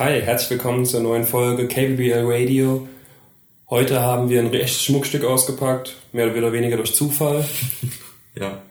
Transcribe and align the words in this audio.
Hi, 0.00 0.20
herzlich 0.22 0.50
willkommen 0.52 0.86
zur 0.86 1.00
neuen 1.00 1.24
Folge 1.24 1.68
KBBL 1.68 2.24
Radio. 2.24 2.88
Heute 3.68 4.00
haben 4.00 4.30
wir 4.30 4.40
ein 4.40 4.46
rechtes 4.46 4.82
Schmuckstück 4.82 5.26
ausgepackt, 5.26 5.94
mehr 6.14 6.34
oder 6.34 6.54
weniger 6.54 6.78
durch 6.78 6.94
Zufall. 6.94 7.44
ja, 8.34 8.62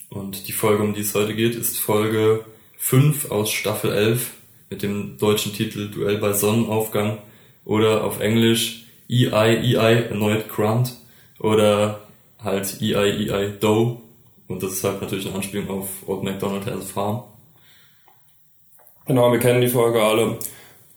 Und 0.08 0.48
die 0.48 0.52
Folge, 0.52 0.82
um 0.82 0.94
die 0.94 1.02
es 1.02 1.14
heute 1.14 1.34
geht, 1.34 1.54
ist 1.54 1.78
Folge 1.78 2.44
5 2.78 3.30
aus 3.30 3.50
Staffel 3.50 3.92
11 3.92 4.30
mit 4.70 4.82
dem 4.82 5.18
deutschen 5.18 5.52
Titel 5.52 5.90
Duell 5.90 6.18
bei 6.18 6.32
Sonnenaufgang 6.32 7.18
oder 7.64 8.04
auf 8.04 8.20
Englisch 8.20 8.86
EI, 9.10 9.56
EI, 9.56 10.04
erneut 10.08 10.48
Grant 10.48 10.94
oder 11.38 12.00
halt 12.42 12.78
EI, 12.80 13.28
EI, 13.28 13.48
Doe. 13.60 13.98
Und 14.48 14.62
das 14.62 14.72
ist 14.72 14.84
halt 14.84 15.02
natürlich 15.02 15.26
eine 15.26 15.36
Anspielung 15.36 15.68
auf 15.68 15.88
Old 16.06 16.22
MacDonald 16.22 16.64
has 16.66 16.76
a 16.76 16.80
Farm. 16.80 17.24
Genau, 19.06 19.30
wir 19.32 19.38
kennen 19.38 19.60
die 19.60 19.68
Folge 19.68 20.02
alle. 20.02 20.38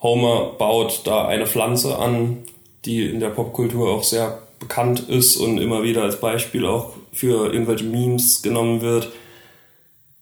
Homer 0.02 0.54
baut 0.58 1.02
da 1.06 1.28
eine 1.28 1.48
Pflanze 1.48 1.98
an, 1.98 2.44
die 2.86 3.10
in 3.10 3.20
der 3.20 3.30
Popkultur 3.30 3.90
auch 3.90 4.04
sehr 4.04 4.42
bekannt 4.60 5.08
ist 5.10 5.38
und 5.38 5.58
immer 5.60 5.84
wieder 5.84 6.04
als 6.04 6.20
Beispiel 6.20 6.66
auch 6.66 6.94
für 7.12 7.52
irgendwelche 7.52 7.86
Memes 7.86 8.42
genommen 8.42 8.82
wird. 8.82 9.12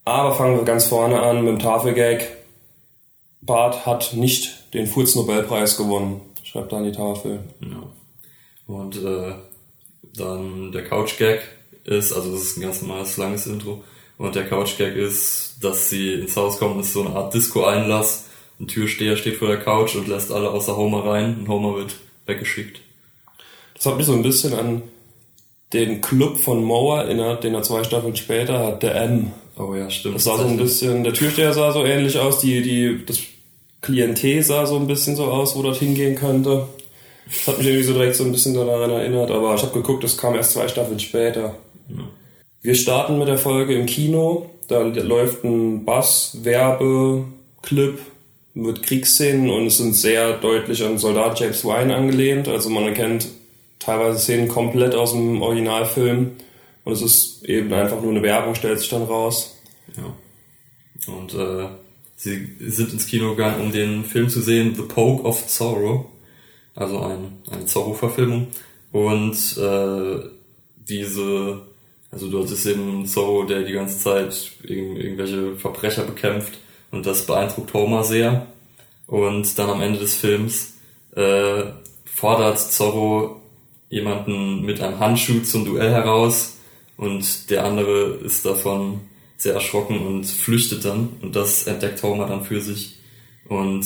Aber 0.03 0.33
fangen 0.35 0.57
wir 0.57 0.65
ganz 0.65 0.87
vorne 0.87 1.21
an 1.21 1.43
mit 1.43 1.53
dem 1.53 1.59
Tafelgag. 1.59 2.27
Bart 3.41 3.85
hat 3.85 4.13
nicht 4.13 4.73
den 4.73 4.87
Furz-Nobelpreis 4.87 5.77
gewonnen, 5.77 6.21
schreibt 6.43 6.71
da 6.71 6.77
an 6.77 6.83
die 6.83 6.91
Tafel. 6.91 7.39
Ja. 7.61 7.83
Und 8.67 8.97
äh, 8.97 9.35
dann 10.15 10.71
der 10.71 10.83
Couch-Gag 10.83 11.41
ist, 11.83 12.13
also 12.13 12.31
das 12.31 12.41
ist 12.41 12.57
ein 12.57 12.61
ganz 12.61 12.81
normales, 12.81 13.17
langes 13.17 13.47
Intro. 13.47 13.83
Und 14.17 14.35
der 14.35 14.47
Couch-Gag 14.47 14.95
ist, 14.95 15.57
dass 15.61 15.89
sie 15.89 16.13
ins 16.13 16.35
Haus 16.35 16.57
kommen, 16.57 16.79
ist 16.79 16.93
so 16.93 17.01
eine 17.01 17.15
Art 17.15 17.33
Disco-Einlass. 17.33 18.25
Ein 18.59 18.67
Türsteher 18.67 19.17
steht 19.17 19.37
vor 19.37 19.49
der 19.49 19.59
Couch 19.59 19.95
und 19.95 20.07
lässt 20.07 20.31
alle 20.31 20.49
außer 20.49 20.77
Homer 20.77 21.05
rein 21.05 21.37
und 21.39 21.49
Homer 21.49 21.75
wird 21.75 21.95
weggeschickt. 22.25 22.79
Das 23.73 23.85
hat 23.85 23.97
mich 23.97 24.05
so 24.05 24.13
ein 24.13 24.23
bisschen 24.23 24.53
an 24.53 24.81
den 25.73 25.99
Club 26.01 26.37
von 26.37 26.63
Moe 26.63 26.97
erinnert, 26.97 27.43
den 27.43 27.53
er 27.53 27.63
zwei 27.63 27.83
Staffeln 27.83 28.15
später 28.15 28.59
hat, 28.59 28.81
der 28.83 28.95
M. 28.95 29.33
Oh 29.57 29.75
ja, 29.75 29.89
stimmt. 29.89 30.15
Das 30.15 30.23
sah 30.23 30.37
so 30.37 30.45
ein 30.45 30.55
bisschen, 30.57 31.03
der 31.03 31.13
Türsteher 31.13 31.51
sah 31.53 31.71
so 31.71 31.83
ähnlich 31.83 32.17
aus, 32.17 32.39
die, 32.39 32.61
die, 32.61 33.05
das 33.05 33.19
Klientel 33.81 34.41
sah 34.43 34.65
so 34.65 34.77
ein 34.77 34.87
bisschen 34.87 35.17
so 35.17 35.25
aus, 35.25 35.55
wo 35.55 35.63
das 35.63 35.79
hingehen 35.79 36.15
könnte. 36.15 36.67
Das 37.27 37.47
hat 37.47 37.57
mich 37.57 37.67
irgendwie 37.67 37.85
so 37.85 37.93
direkt 37.93 38.15
so 38.15 38.23
ein 38.23 38.31
bisschen 38.31 38.53
daran 38.53 38.89
erinnert, 38.89 39.31
aber 39.31 39.55
ich 39.55 39.63
habe 39.63 39.73
geguckt, 39.73 40.03
das 40.03 40.17
kam 40.17 40.35
erst 40.35 40.51
zwei 40.51 40.67
Staffeln 40.67 40.99
später. 40.99 41.55
Ja. 41.89 42.03
Wir 42.61 42.75
starten 42.75 43.17
mit 43.19 43.27
der 43.27 43.37
Folge 43.37 43.75
im 43.75 43.85
Kino. 43.85 44.49
Da 44.67 44.81
läuft 44.81 45.43
ein 45.43 45.85
Bass-Werbe-Clip 45.85 47.99
mit 48.55 48.83
Kriegsszenen 48.83 49.49
und 49.49 49.67
es 49.67 49.77
sind 49.77 49.93
sehr 49.93 50.37
deutlich 50.37 50.83
an 50.83 50.97
Soldat 50.97 51.39
James 51.39 51.63
Wine 51.65 51.93
angelehnt. 51.93 52.47
Also 52.47 52.69
man 52.69 52.85
erkennt 52.85 53.27
teilweise 53.79 54.17
Szenen 54.17 54.47
komplett 54.47 54.95
aus 54.95 55.11
dem 55.11 55.41
Originalfilm 55.41 56.31
und 56.85 56.93
es 56.93 57.01
ist 57.01 57.43
eben 57.45 57.71
einfach 57.73 58.01
nur 58.01 58.11
eine 58.11 58.23
Werbung, 58.23 58.55
stellt 58.55 58.79
sich 58.79 58.89
dann 58.89 59.03
raus. 59.03 59.57
Ja. 59.97 61.13
Und 61.13 61.33
äh, 61.33 61.67
sie 62.15 62.55
sind 62.59 62.93
ins 62.93 63.07
Kino 63.07 63.31
gegangen, 63.31 63.61
um 63.61 63.71
den 63.73 64.05
Film 64.05 64.29
zu 64.29 64.41
sehen, 64.41 64.73
The 64.73 64.83
Poke 64.83 65.23
of 65.25 65.45
Zorro, 65.47 66.09
also 66.75 67.01
ein, 67.01 67.39
eine 67.51 67.65
Zorro-Verfilmung. 67.65 68.47
Und 68.93 69.57
äh, 69.57 70.29
diese, 70.87 71.61
also 72.09 72.31
dort 72.31 72.49
ist 72.49 72.65
eben 72.65 73.05
Zorro, 73.05 73.43
der 73.43 73.63
die 73.63 73.73
ganze 73.73 73.99
Zeit 73.99 74.53
irgendwelche 74.63 75.57
Verbrecher 75.57 76.05
bekämpft 76.05 76.53
und 76.95 77.05
das 77.05 77.25
beeindruckt 77.25 77.73
Homer 77.73 78.03
sehr. 78.03 78.47
Und 79.05 79.59
dann 79.59 79.69
am 79.69 79.81
Ende 79.81 79.99
des 79.99 80.15
Films 80.15 80.73
äh, 81.15 81.63
fordert 82.05 82.57
Zorro 82.57 83.41
jemanden 83.89 84.61
mit 84.61 84.81
einem 84.81 84.99
Handschuh 84.99 85.41
zum 85.41 85.65
Duell 85.65 85.91
heraus 85.91 86.57
und 86.97 87.49
der 87.49 87.65
andere 87.65 88.15
ist 88.23 88.45
davon 88.45 89.01
sehr 89.37 89.53
erschrocken 89.53 90.07
und 90.07 90.25
flüchtet 90.25 90.85
dann 90.85 91.09
und 91.21 91.35
das 91.35 91.67
entdeckt 91.67 92.01
Homer 92.01 92.27
dann 92.27 92.45
für 92.45 92.61
sich 92.61 92.95
und 93.47 93.85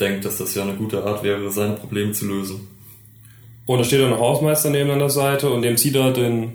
denkt, 0.00 0.24
dass 0.24 0.38
das 0.38 0.54
ja 0.54 0.62
eine 0.62 0.74
gute 0.74 1.04
Art 1.04 1.22
wäre, 1.22 1.50
seine 1.50 1.74
Probleme 1.74 2.12
zu 2.12 2.26
lösen. 2.26 2.66
Und 3.66 3.78
da 3.78 3.84
steht 3.84 4.00
dann 4.00 4.14
ein 4.14 4.18
Hausmeister 4.18 4.70
neben 4.70 4.90
an 4.90 4.98
der 4.98 5.10
Seite 5.10 5.50
und 5.50 5.62
dem 5.62 5.76
zieht 5.76 5.94
er 5.94 6.10
den 6.12 6.54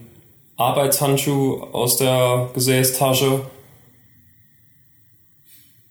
Arbeitshandschuh 0.57 1.61
aus 1.71 1.97
der 1.97 2.49
Gesäßtasche 2.53 3.41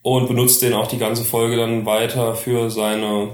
und 0.02 0.26
benutzt 0.26 0.62
den 0.62 0.72
auch 0.74 0.88
die 0.88 0.98
ganze 0.98 1.24
Folge 1.24 1.56
dann 1.56 1.86
weiter 1.86 2.34
für 2.34 2.70
seine 2.70 3.30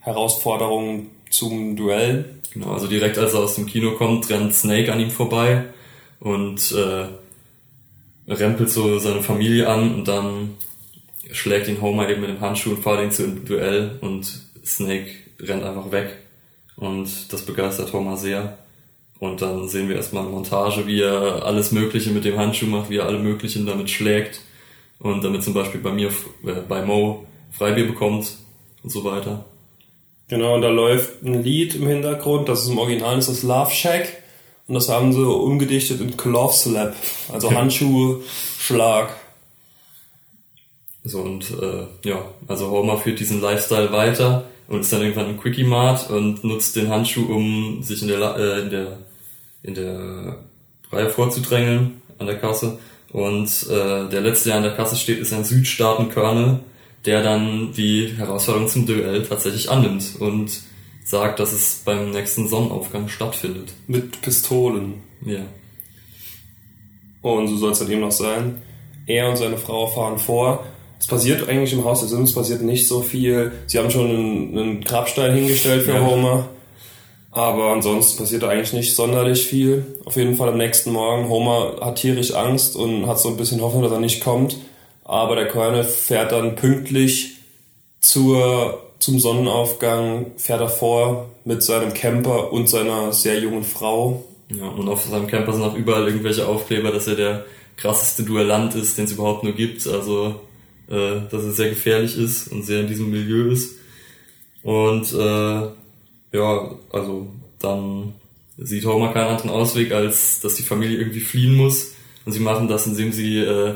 Herausforderungen 0.00 1.10
zum 1.30 1.76
Duell. 1.76 2.36
Genau, 2.52 2.72
also 2.72 2.88
direkt 2.88 3.16
als 3.16 3.32
er 3.32 3.40
aus 3.40 3.54
dem 3.54 3.66
Kino 3.66 3.92
kommt, 3.92 4.28
rennt 4.28 4.54
Snake 4.54 4.92
an 4.92 4.98
ihm 4.98 5.10
vorbei 5.10 5.66
und 6.18 6.72
äh, 6.72 8.32
rempelt 8.32 8.70
so 8.70 8.98
seine 8.98 9.22
Familie 9.22 9.68
an 9.68 9.94
und 9.94 10.08
dann 10.08 10.56
schlägt 11.30 11.68
ihn 11.68 11.80
Homer 11.80 12.08
eben 12.08 12.22
mit 12.22 12.30
dem 12.30 12.40
Handschuh 12.40 12.70
und 12.70 12.82
fährt 12.82 13.04
ihn 13.04 13.12
zu 13.12 13.22
einem 13.22 13.44
Duell 13.44 13.98
und 14.00 14.26
Snake 14.64 15.10
rennt 15.38 15.62
einfach 15.62 15.92
weg. 15.92 16.16
Und 16.76 17.32
das 17.32 17.44
begeistert 17.44 17.92
Homer 17.92 18.16
sehr. 18.16 18.58
Und 19.20 19.42
dann 19.42 19.68
sehen 19.68 19.88
wir 19.88 19.96
erstmal 19.96 20.22
eine 20.22 20.32
Montage, 20.32 20.86
wie 20.86 21.02
er 21.02 21.44
alles 21.44 21.72
Mögliche 21.72 22.10
mit 22.10 22.24
dem 22.24 22.38
Handschuh 22.38 22.66
macht, 22.66 22.90
wie 22.90 22.96
er 22.96 23.06
alle 23.06 23.18
möglichen 23.18 23.66
damit 23.66 23.90
schlägt 23.90 24.40
und 25.00 25.24
damit 25.24 25.42
zum 25.42 25.54
Beispiel 25.54 25.80
bei 25.80 25.92
mir, 25.92 26.08
äh, 26.08 26.60
bei 26.68 26.82
Mo 26.84 27.26
Freibier 27.50 27.86
bekommt 27.86 28.36
und 28.82 28.90
so 28.90 29.04
weiter. 29.04 29.44
Genau, 30.28 30.54
und 30.54 30.62
da 30.62 30.68
läuft 30.68 31.24
ein 31.24 31.42
Lied 31.42 31.74
im 31.74 31.88
Hintergrund, 31.88 32.48
das 32.48 32.62
ist 32.62 32.70
im 32.70 32.78
Original 32.78 33.18
ist 33.18 33.28
das 33.28 33.42
Love 33.42 33.72
Shack 33.72 34.22
und 34.68 34.74
das 34.74 34.88
haben 34.88 35.12
sie 35.12 35.26
umgedichtet 35.26 36.00
in 36.00 36.16
Glove 36.16 36.52
Slap, 36.52 36.94
also 37.32 37.50
Handschuhe, 37.52 38.20
Schlag. 38.58 39.16
So 41.02 41.20
und 41.20 41.50
äh, 41.50 42.08
ja, 42.08 42.24
also 42.46 42.70
Homer 42.70 42.98
führt 42.98 43.18
diesen 43.18 43.40
Lifestyle 43.40 43.90
weiter 43.90 44.44
und 44.68 44.80
ist 44.80 44.92
dann 44.92 45.00
irgendwann 45.00 45.30
im 45.30 45.40
Quickie 45.40 45.64
Mart 45.64 46.08
und 46.10 46.44
nutzt 46.44 46.76
den 46.76 46.90
Handschuh, 46.90 47.24
um 47.24 47.82
sich 47.82 48.02
in 48.02 48.08
der 48.08 48.36
äh, 48.36 48.60
in 48.60 48.70
der 48.70 48.98
in 49.62 49.74
der 49.74 50.38
Reihe 50.92 51.08
vorzudrängeln 51.08 52.02
an 52.18 52.26
der 52.26 52.38
Kasse 52.38 52.78
und 53.12 53.48
äh, 53.68 54.08
der 54.08 54.20
letzte, 54.20 54.50
der 54.50 54.58
an 54.58 54.62
der 54.62 54.74
Kasse 54.74 54.96
steht, 54.96 55.18
ist 55.18 55.32
ein 55.32 55.44
Südstaaten-Colonel, 55.44 56.60
der 57.06 57.22
dann 57.22 57.72
die 57.72 58.14
Herausforderung 58.16 58.68
zum 58.68 58.86
Duell 58.86 59.24
tatsächlich 59.24 59.70
annimmt 59.70 60.16
und 60.20 60.50
sagt, 61.04 61.40
dass 61.40 61.52
es 61.52 61.82
beim 61.84 62.10
nächsten 62.10 62.46
Sonnenaufgang 62.46 63.08
stattfindet. 63.08 63.72
Mit 63.88 64.20
Pistolen. 64.20 65.02
Ja. 65.24 65.40
Und 67.22 67.48
so 67.48 67.56
soll 67.56 67.72
es 67.72 67.80
dann 67.80 67.90
eben 67.90 68.00
noch 68.00 68.12
sein. 68.12 68.62
Er 69.06 69.28
und 69.28 69.36
seine 69.36 69.58
Frau 69.58 69.86
fahren 69.86 70.18
vor. 70.18 70.64
Es 70.98 71.06
passiert 71.06 71.48
eigentlich 71.48 71.72
im 71.72 71.84
Haus 71.84 72.00
der 72.00 72.08
Sims 72.08 72.34
passiert 72.34 72.62
nicht 72.62 72.86
so 72.86 73.00
viel. 73.00 73.52
Sie 73.66 73.78
haben 73.78 73.90
schon 73.90 74.08
einen, 74.08 74.58
einen 74.58 74.80
Grabstein 74.82 75.34
hingestellt 75.34 75.82
für 75.82 75.94
ja. 75.94 76.06
Homer. 76.06 76.48
Aber 77.32 77.72
ansonsten 77.72 78.18
passiert 78.18 78.42
eigentlich 78.44 78.72
nicht 78.72 78.96
sonderlich 78.96 79.46
viel. 79.46 79.84
Auf 80.04 80.16
jeden 80.16 80.34
Fall 80.34 80.48
am 80.48 80.58
nächsten 80.58 80.92
Morgen. 80.92 81.28
Homer 81.28 81.76
hat 81.80 81.96
tierisch 81.96 82.34
Angst 82.34 82.74
und 82.74 83.06
hat 83.06 83.20
so 83.20 83.28
ein 83.28 83.36
bisschen 83.36 83.60
Hoffnung, 83.60 83.82
dass 83.82 83.92
er 83.92 84.00
nicht 84.00 84.22
kommt. 84.22 84.56
Aber 85.04 85.36
der 85.36 85.46
Colonel 85.46 85.84
fährt 85.84 86.32
dann 86.32 86.56
pünktlich 86.56 87.36
zur, 88.00 88.82
zum 88.98 89.20
Sonnenaufgang, 89.20 90.32
fährt 90.36 90.60
er 90.60 90.68
vor 90.68 91.30
mit 91.44 91.62
seinem 91.62 91.94
Camper 91.94 92.52
und 92.52 92.68
seiner 92.68 93.12
sehr 93.12 93.38
jungen 93.38 93.64
Frau. 93.64 94.24
Ja, 94.48 94.66
und 94.66 94.88
auf 94.88 95.04
seinem 95.04 95.28
Camper 95.28 95.52
sind 95.52 95.62
auch 95.62 95.76
überall 95.76 96.06
irgendwelche 96.06 96.48
Aufkleber, 96.48 96.90
dass 96.90 97.06
er 97.06 97.14
der 97.14 97.44
krasseste 97.76 98.24
Duellant 98.24 98.74
ist, 98.74 98.98
den 98.98 99.04
es 99.04 99.12
überhaupt 99.12 99.44
nur 99.44 99.52
gibt. 99.52 99.86
Also, 99.86 100.40
äh, 100.88 101.20
dass 101.30 101.44
er 101.44 101.52
sehr 101.52 101.70
gefährlich 101.70 102.18
ist 102.18 102.48
und 102.48 102.64
sehr 102.64 102.80
in 102.80 102.88
diesem 102.88 103.10
Milieu 103.10 103.52
ist. 103.52 103.76
Und 104.62 105.12
äh, 105.12 105.68
ja, 106.32 106.70
also 106.92 107.28
dann 107.58 108.14
sieht 108.56 108.84
Homer 108.84 109.12
keinen 109.12 109.28
anderen 109.28 109.50
Ausweg, 109.50 109.92
als 109.92 110.40
dass 110.40 110.54
die 110.54 110.62
Familie 110.62 110.98
irgendwie 110.98 111.20
fliehen 111.20 111.56
muss. 111.56 111.92
Und 112.26 112.32
sie 112.32 112.40
machen 112.40 112.68
das, 112.68 112.86
indem 112.86 113.12
sie 113.12 113.38
äh, 113.38 113.74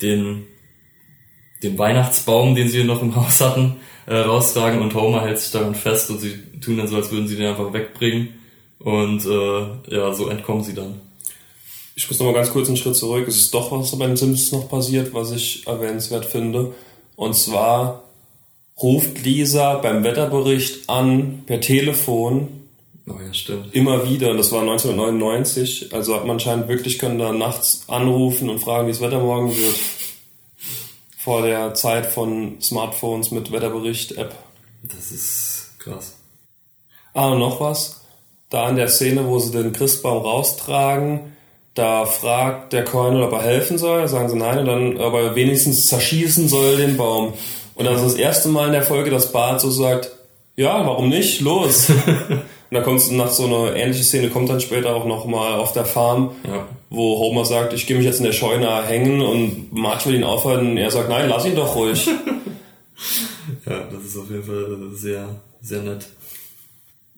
den, 0.00 0.44
den 1.62 1.76
Weihnachtsbaum, 1.76 2.54
den 2.54 2.68
sie 2.68 2.84
noch 2.84 3.02
im 3.02 3.16
Haus 3.16 3.40
hatten, 3.40 3.76
äh, 4.06 4.16
raustragen 4.16 4.80
und 4.82 4.94
Homer 4.94 5.22
hält 5.22 5.40
sich 5.40 5.50
daran 5.50 5.74
fest 5.74 6.10
und 6.10 6.20
sie 6.20 6.36
tun 6.60 6.76
dann 6.76 6.88
so, 6.88 6.96
als 6.96 7.10
würden 7.10 7.26
sie 7.26 7.36
den 7.36 7.46
einfach 7.46 7.72
wegbringen. 7.72 8.34
Und 8.78 9.24
äh, 9.24 9.94
ja, 9.94 10.12
so 10.12 10.28
entkommen 10.28 10.62
sie 10.62 10.74
dann. 10.74 11.00
Ich 11.96 12.08
muss 12.08 12.18
noch 12.18 12.26
mal 12.26 12.34
ganz 12.34 12.50
kurz 12.50 12.68
einen 12.68 12.76
Schritt 12.76 12.96
zurück. 12.96 13.26
Es 13.26 13.36
ist 13.36 13.54
doch 13.54 13.70
was 13.72 13.96
bei 13.96 14.06
den 14.06 14.16
Simpsons 14.16 14.52
noch 14.52 14.68
passiert, 14.68 15.14
was 15.14 15.32
ich 15.32 15.66
erwähnenswert 15.66 16.26
finde. 16.26 16.74
Und 17.16 17.34
zwar 17.34 18.03
ruft 18.80 19.24
Lisa 19.24 19.74
beim 19.76 20.04
Wetterbericht 20.04 20.88
an 20.88 21.42
per 21.46 21.60
Telefon. 21.60 22.48
Oh 23.06 23.16
ja, 23.24 23.32
stimmt. 23.34 23.74
Immer 23.74 24.08
wieder. 24.08 24.30
Und 24.30 24.38
das 24.38 24.50
war 24.50 24.62
1999. 24.62 25.92
Also 25.92 26.14
hat 26.14 26.22
man 26.22 26.32
anscheinend 26.32 26.68
wirklich 26.68 26.98
können 26.98 27.18
da 27.18 27.32
nachts 27.32 27.84
anrufen 27.86 28.48
und 28.48 28.60
fragen, 28.60 28.86
wie 28.86 28.92
das 28.92 29.00
Wetter 29.00 29.20
morgen 29.20 29.54
wird. 29.56 29.74
Vor 31.18 31.42
der 31.42 31.74
Zeit 31.74 32.06
von 32.06 32.60
Smartphones 32.60 33.30
mit 33.30 33.52
Wetterbericht-App. 33.52 34.34
Das 34.82 35.10
ist 35.10 35.74
krass. 35.78 36.16
Ah, 37.12 37.28
und 37.28 37.38
noch 37.38 37.60
was. 37.60 38.00
Da 38.50 38.68
in 38.68 38.76
der 38.76 38.88
Szene, 38.88 39.26
wo 39.26 39.38
sie 39.38 39.52
den 39.52 39.72
Christbaum 39.72 40.22
raustragen, 40.22 41.32
da 41.74 42.06
fragt 42.06 42.72
der 42.72 42.84
Colonel, 42.84 43.22
ob 43.22 43.32
er 43.32 43.42
helfen 43.42 43.78
soll. 43.78 44.02
Da 44.02 44.08
sagen 44.08 44.28
sie 44.28 44.36
nein, 44.36 44.58
und 44.58 44.66
dann 44.66 45.00
aber 45.00 45.34
wenigstens 45.34 45.86
zerschießen 45.86 46.48
soll 46.48 46.76
den 46.76 46.96
Baum. 46.96 47.34
Und 47.74 47.84
das 47.86 47.96
ist 48.02 48.12
das 48.12 48.14
erste 48.14 48.48
Mal 48.48 48.66
in 48.66 48.72
der 48.72 48.82
Folge, 48.82 49.10
dass 49.10 49.32
Bart 49.32 49.60
so 49.60 49.70
sagt, 49.70 50.10
ja, 50.56 50.86
warum 50.86 51.08
nicht? 51.08 51.40
Los. 51.40 51.90
und 52.28 52.42
da 52.70 52.80
kommt 52.82 53.10
nach 53.12 53.30
so 53.30 53.46
einer 53.46 53.74
ähnliche 53.74 54.04
Szene, 54.04 54.30
kommt 54.30 54.48
dann 54.48 54.60
später 54.60 54.94
auch 54.94 55.04
nochmal 55.06 55.54
auf 55.54 55.72
der 55.72 55.84
Farm, 55.84 56.30
Ja. 56.46 56.66
wo 56.90 57.18
Homer 57.18 57.44
sagt, 57.44 57.72
ich 57.72 57.86
gehe 57.86 57.96
mich 57.96 58.06
jetzt 58.06 58.18
in 58.18 58.24
der 58.26 58.32
Scheune 58.32 58.84
hängen 58.86 59.20
und 59.20 59.72
Marge 59.72 60.06
will 60.06 60.14
ihn 60.14 60.24
aufhalten 60.24 60.70
und 60.72 60.76
er 60.76 60.90
sagt, 60.92 61.08
nein, 61.08 61.28
lass 61.28 61.44
ihn 61.46 61.56
doch 61.56 61.74
ruhig. 61.74 62.08
Ja, 63.66 63.80
das 63.92 64.04
ist 64.04 64.16
auf 64.16 64.30
jeden 64.30 64.44
Fall 64.44 64.66
sehr, 64.94 65.28
sehr 65.60 65.82
nett. 65.82 66.06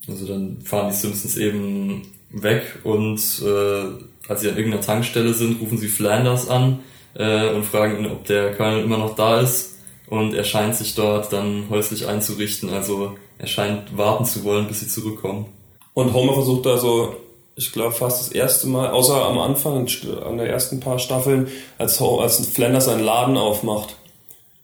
Also 0.08 0.26
dann 0.26 0.58
fahren 0.64 0.88
die 0.90 0.96
Simpsons 0.96 1.36
eben 1.36 2.02
weg 2.30 2.62
und 2.84 3.20
äh, 3.44 3.84
als 4.28 4.40
sie 4.40 4.48
an 4.48 4.56
irgendeiner 4.56 4.80
Tankstelle 4.82 5.34
sind, 5.34 5.60
rufen 5.60 5.78
sie 5.78 5.88
Flanders 5.88 6.48
an 6.48 6.80
äh, 7.14 7.50
und 7.50 7.64
fragen 7.64 7.98
ihn, 7.98 8.10
ob 8.10 8.24
der 8.24 8.54
Colonel 8.54 8.82
immer 8.84 8.98
noch 8.98 9.14
da 9.16 9.40
ist. 9.40 9.75
Und 10.08 10.34
er 10.34 10.44
scheint 10.44 10.76
sich 10.76 10.94
dort 10.94 11.32
dann 11.32 11.66
häuslich 11.70 12.06
einzurichten. 12.06 12.72
Also 12.72 13.16
er 13.38 13.46
scheint 13.46 13.96
warten 13.96 14.24
zu 14.24 14.44
wollen, 14.44 14.68
bis 14.68 14.80
sie 14.80 14.88
zurückkommen. 14.88 15.46
Und 15.94 16.12
Homer 16.12 16.34
versucht 16.34 16.66
da 16.66 16.78
so, 16.78 17.16
ich 17.56 17.72
glaube 17.72 17.92
fast 17.92 18.20
das 18.20 18.32
erste 18.32 18.66
Mal, 18.66 18.90
außer 18.90 19.24
am 19.24 19.38
Anfang, 19.38 19.88
an 20.24 20.36
der 20.36 20.48
ersten 20.48 20.78
paar 20.78 20.98
Staffeln, 20.98 21.48
als, 21.78 22.00
als 22.00 22.46
Flanders 22.48 22.84
seinen 22.84 23.02
Laden 23.02 23.36
aufmacht. 23.36 23.96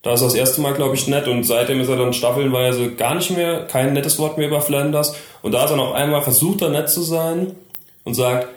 Da 0.03 0.13
ist 0.13 0.21
er 0.21 0.27
das 0.27 0.35
erste 0.35 0.61
Mal, 0.61 0.75
glaube 0.75 0.97
ich, 0.97 1.07
nett 1.07 1.29
und 1.29 1.45
seitdem 1.45 1.81
ist 1.81 1.89
er 1.89 1.97
dann 1.97 2.13
staffelnweise 2.13 2.91
gar 2.93 3.15
nicht 3.15 3.31
mehr, 3.31 3.65
kein 3.67 3.93
nettes 3.93 4.19
Wort 4.19 4.37
mehr 4.37 4.49
über 4.49 4.61
Flanders. 4.61 5.15
Und 5.43 5.53
da 5.53 5.65
ist 5.65 5.71
er 5.71 5.77
noch 5.77 5.95
einmal 5.95 6.23
versucht, 6.23 6.61
er 6.61 6.71
nett 6.71 6.91
zu 6.91 7.03
sein 7.03 7.55
und 8.05 8.15
sagt, 8.15 8.49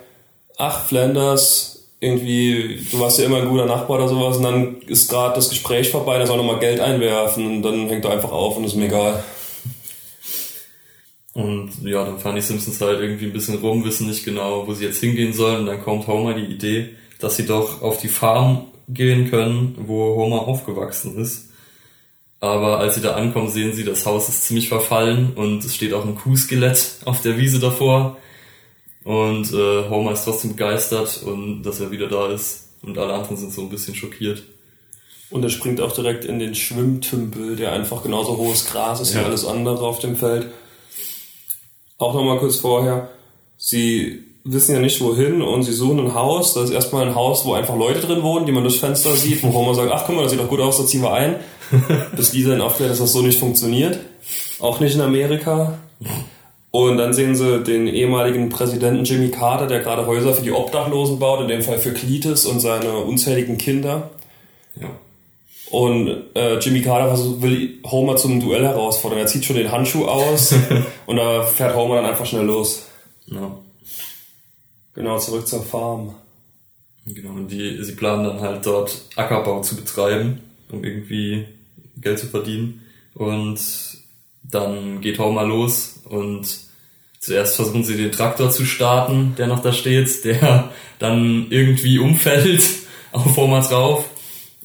ach 0.57 0.83
Flanders, 0.83 1.74
irgendwie, 2.05 2.79
du 2.91 2.99
warst 2.99 3.19
ja 3.19 3.25
immer 3.25 3.41
ein 3.41 3.49
guter 3.49 3.65
Nachbar 3.65 3.97
oder 3.97 4.07
sowas 4.07 4.37
und 4.37 4.43
dann 4.43 4.81
ist 4.87 5.09
gerade 5.09 5.35
das 5.35 5.49
Gespräch 5.49 5.89
vorbei, 5.89 6.17
er 6.17 6.27
soll 6.27 6.37
nochmal 6.37 6.59
Geld 6.59 6.79
einwerfen 6.79 7.45
und 7.47 7.61
dann 7.63 7.87
hängt 7.87 8.05
er 8.05 8.11
einfach 8.11 8.31
auf 8.31 8.57
und 8.57 8.63
ist 8.63 8.75
mir 8.75 8.85
egal. 8.85 9.23
Und 11.35 11.71
ja, 11.83 12.05
dann 12.05 12.17
fahren 12.17 12.35
die 12.35 12.41
Simpsons 12.41 12.79
halt 12.79 13.01
irgendwie 13.01 13.25
ein 13.25 13.33
bisschen 13.33 13.57
rum, 13.57 13.83
wissen 13.83 14.07
nicht 14.07 14.23
genau, 14.23 14.65
wo 14.67 14.73
sie 14.73 14.85
jetzt 14.85 15.01
hingehen 15.01 15.33
sollen. 15.33 15.59
Und 15.59 15.65
dann 15.65 15.83
kommt 15.83 16.07
Homer 16.07 16.33
die 16.33 16.45
Idee, 16.45 16.91
dass 17.19 17.35
sie 17.35 17.45
doch 17.45 17.81
auf 17.81 17.99
die 17.99 18.07
Farm 18.07 18.67
gehen 18.87 19.29
können, 19.29 19.75
wo 19.85 20.15
Homer 20.15 20.47
aufgewachsen 20.47 21.17
ist. 21.17 21.49
Aber 22.39 22.79
als 22.79 22.95
sie 22.95 23.01
da 23.01 23.15
ankommen, 23.15 23.49
sehen 23.49 23.73
sie, 23.73 23.83
das 23.83 24.05
Haus 24.05 24.29
ist 24.29 24.45
ziemlich 24.45 24.69
verfallen 24.69 25.33
und 25.35 25.65
es 25.65 25.75
steht 25.75 25.93
auch 25.93 26.05
ein 26.05 26.15
Kuhskelett 26.15 26.99
auf 27.03 27.21
der 27.21 27.37
Wiese 27.37 27.59
davor. 27.59 28.17
Und 29.05 29.53
äh, 29.53 29.87
Homer 29.89 30.11
ist 30.13 30.25
trotzdem 30.25 30.51
begeistert 30.51 31.21
und 31.23 31.63
dass 31.63 31.79
er 31.79 31.91
wieder 31.91 32.07
da 32.07 32.27
ist. 32.31 32.69
Und 32.81 32.97
alle 32.97 33.13
anderen 33.13 33.37
sind 33.37 33.53
so 33.53 33.61
ein 33.61 33.69
bisschen 33.69 33.95
schockiert. 33.95 34.43
Und 35.29 35.43
er 35.43 35.49
springt 35.49 35.79
auch 35.79 35.91
direkt 35.93 36.25
in 36.25 36.39
den 36.39 36.53
Schwimmtümpel, 36.55 37.55
der 37.55 37.71
einfach 37.71 38.03
genauso 38.03 38.37
hohes 38.37 38.65
Gras 38.65 38.99
ist 38.99 39.13
wie 39.13 39.19
Ja. 39.19 39.25
alles 39.25 39.45
andere 39.45 39.85
auf 39.85 39.99
dem 39.99 40.15
Feld. 40.17 40.47
Auch 41.97 42.13
nochmal 42.13 42.39
kurz 42.39 42.57
vorher. 42.57 43.09
Sie 43.57 44.23
wissen 44.43 44.73
ja 44.75 44.81
nicht 44.81 44.99
wohin 45.01 45.41
und 45.41 45.63
sie 45.63 45.73
suchen 45.73 45.99
ein 45.99 46.13
Haus. 46.13 46.53
Das 46.53 46.65
ist 46.65 46.71
erstmal 46.71 47.07
ein 47.07 47.15
Haus, 47.15 47.45
wo 47.45 47.53
einfach 47.53 47.75
Leute 47.75 48.01
drin 48.01 48.21
wohnen, 48.21 48.45
die 48.45 48.51
man 48.51 48.63
durchs 48.63 48.79
Fenster 48.79 49.15
sieht, 49.15 49.41
wo 49.43 49.53
Homer 49.53 49.73
sagt, 49.73 49.91
ach 49.91 50.03
guck 50.05 50.15
mal, 50.15 50.23
das 50.23 50.31
sieht 50.31 50.39
doch 50.41 50.49
gut 50.49 50.59
aus, 50.59 50.77
da 50.77 50.85
ziehen 50.85 51.01
wir 51.01 51.13
ein. 51.13 51.35
Bis 52.15 52.33
Lisa 52.33 52.53
ihn 52.53 52.61
aufklärt, 52.61 52.91
dass 52.91 52.99
das 52.99 53.13
so 53.13 53.21
nicht 53.21 53.39
funktioniert. 53.39 53.99
Auch 54.59 54.79
nicht 54.79 54.95
in 54.95 55.01
Amerika. 55.01 55.79
Und 56.75 56.97
dann 56.97 57.13
sehen 57.13 57.37
sie 57.37 57.63
den 57.63 57.87
ehemaligen 57.87 58.49
Präsidenten 58.49 59.05
Jimmy 59.05 59.31
Carter, 59.31 59.65
der 59.65 59.79
gerade 59.79 60.05
Häuser 60.07 60.33
für 60.33 60.41
die 60.41 60.51
Obdachlosen 60.51 61.19
baut, 61.19 61.39
in 61.39 61.47
dem 61.47 61.61
Fall 61.61 61.77
für 61.77 61.93
Cletus 61.93 62.45
und 62.45 62.59
seine 62.59 62.97
unzähligen 62.97 63.57
Kinder. 63.57 64.09
Ja. 64.75 64.89
Und 65.71 66.35
äh, 66.35 66.59
Jimmy 66.59 66.81
Carter 66.81 67.07
versucht, 67.07 67.41
will 67.41 67.79
Homer 67.85 68.17
zum 68.17 68.41
Duell 68.41 68.65
herausfordern. 68.65 69.19
Er 69.19 69.25
zieht 69.25 69.45
schon 69.45 69.55
den 69.55 69.71
Handschuh 69.71 70.03
aus 70.03 70.53
und 71.05 71.15
da 71.15 71.43
fährt 71.43 71.77
Homer 71.77 71.95
dann 71.95 72.07
einfach 72.07 72.25
schnell 72.25 72.43
los. 72.43 72.87
ja. 73.27 73.57
Genau, 74.95 75.17
zurück 75.17 75.47
zur 75.47 75.63
Farm. 75.63 76.13
Genau, 77.05 77.29
und 77.29 77.47
die, 77.47 77.81
sie 77.85 77.93
planen 77.93 78.25
dann 78.25 78.41
halt 78.41 78.65
dort 78.65 79.03
Ackerbau 79.15 79.61
zu 79.61 79.77
betreiben, 79.77 80.41
um 80.69 80.83
irgendwie 80.83 81.45
Geld 82.01 82.19
zu 82.19 82.27
verdienen. 82.27 82.81
Und 83.13 83.61
dann 84.43 84.99
geht 84.99 85.19
Homer 85.19 85.45
los 85.45 86.01
und 86.03 86.64
zuerst 87.25 87.55
versuchen 87.55 87.83
sie 87.83 87.97
den 87.97 88.11
Traktor 88.11 88.51
zu 88.51 88.65
starten, 88.65 89.33
der 89.37 89.47
noch 89.47 89.61
da 89.61 89.73
steht, 89.73 90.23
der 90.25 90.69
dann 90.99 91.47
irgendwie 91.49 91.97
umfällt 91.97 92.63
auf 93.11 93.35
Homer 93.35 93.61
drauf. 93.61 94.05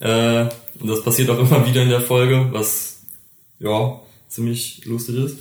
Äh, 0.01 0.47
und 0.79 0.89
das 0.89 1.03
passiert 1.03 1.31
auch 1.31 1.39
immer 1.39 1.67
wieder 1.67 1.83
in 1.83 1.89
der 1.89 2.01
Folge, 2.01 2.49
was 2.53 3.03
ja 3.59 4.01
ziemlich 4.29 4.83
lustig 4.85 5.17
ist. 5.17 5.39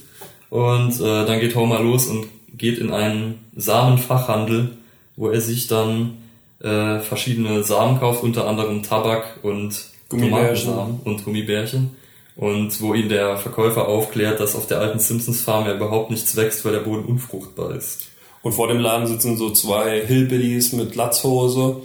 Und 0.49 0.99
äh, 0.99 1.25
dann 1.25 1.39
geht 1.39 1.55
Homer 1.55 1.81
los 1.81 2.07
und 2.07 2.27
geht 2.57 2.79
in 2.79 2.91
einen 2.91 3.39
Samenfachhandel, 3.55 4.77
wo 5.15 5.29
er 5.29 5.41
sich 5.41 5.67
dann 5.67 6.17
äh, 6.61 6.99
verschiedene 6.99 7.63
Samen 7.63 7.99
kauft, 7.99 8.23
unter 8.23 8.47
anderem 8.47 8.81
Tabak 8.83 9.39
und 9.43 9.77
Gummibärchen. 10.07 10.73
Und 11.03 11.23
Gummibärchen. 11.23 11.91
Und 12.39 12.79
wo 12.79 12.93
ihn 12.93 13.09
der 13.09 13.35
Verkäufer 13.35 13.89
aufklärt, 13.89 14.39
dass 14.39 14.55
auf 14.55 14.65
der 14.65 14.79
alten 14.79 14.99
Simpsons 14.99 15.41
Farm 15.41 15.65
ja 15.65 15.75
überhaupt 15.75 16.09
nichts 16.09 16.37
wächst, 16.37 16.63
weil 16.63 16.71
der 16.71 16.79
Boden 16.79 17.03
unfruchtbar 17.03 17.75
ist. 17.75 18.07
Und 18.41 18.53
vor 18.53 18.69
dem 18.69 18.79
Laden 18.79 19.07
sitzen 19.07 19.35
so 19.35 19.49
zwei 19.49 20.05
Hillbillies 20.05 20.71
mit 20.71 20.95
Latzhose 20.95 21.81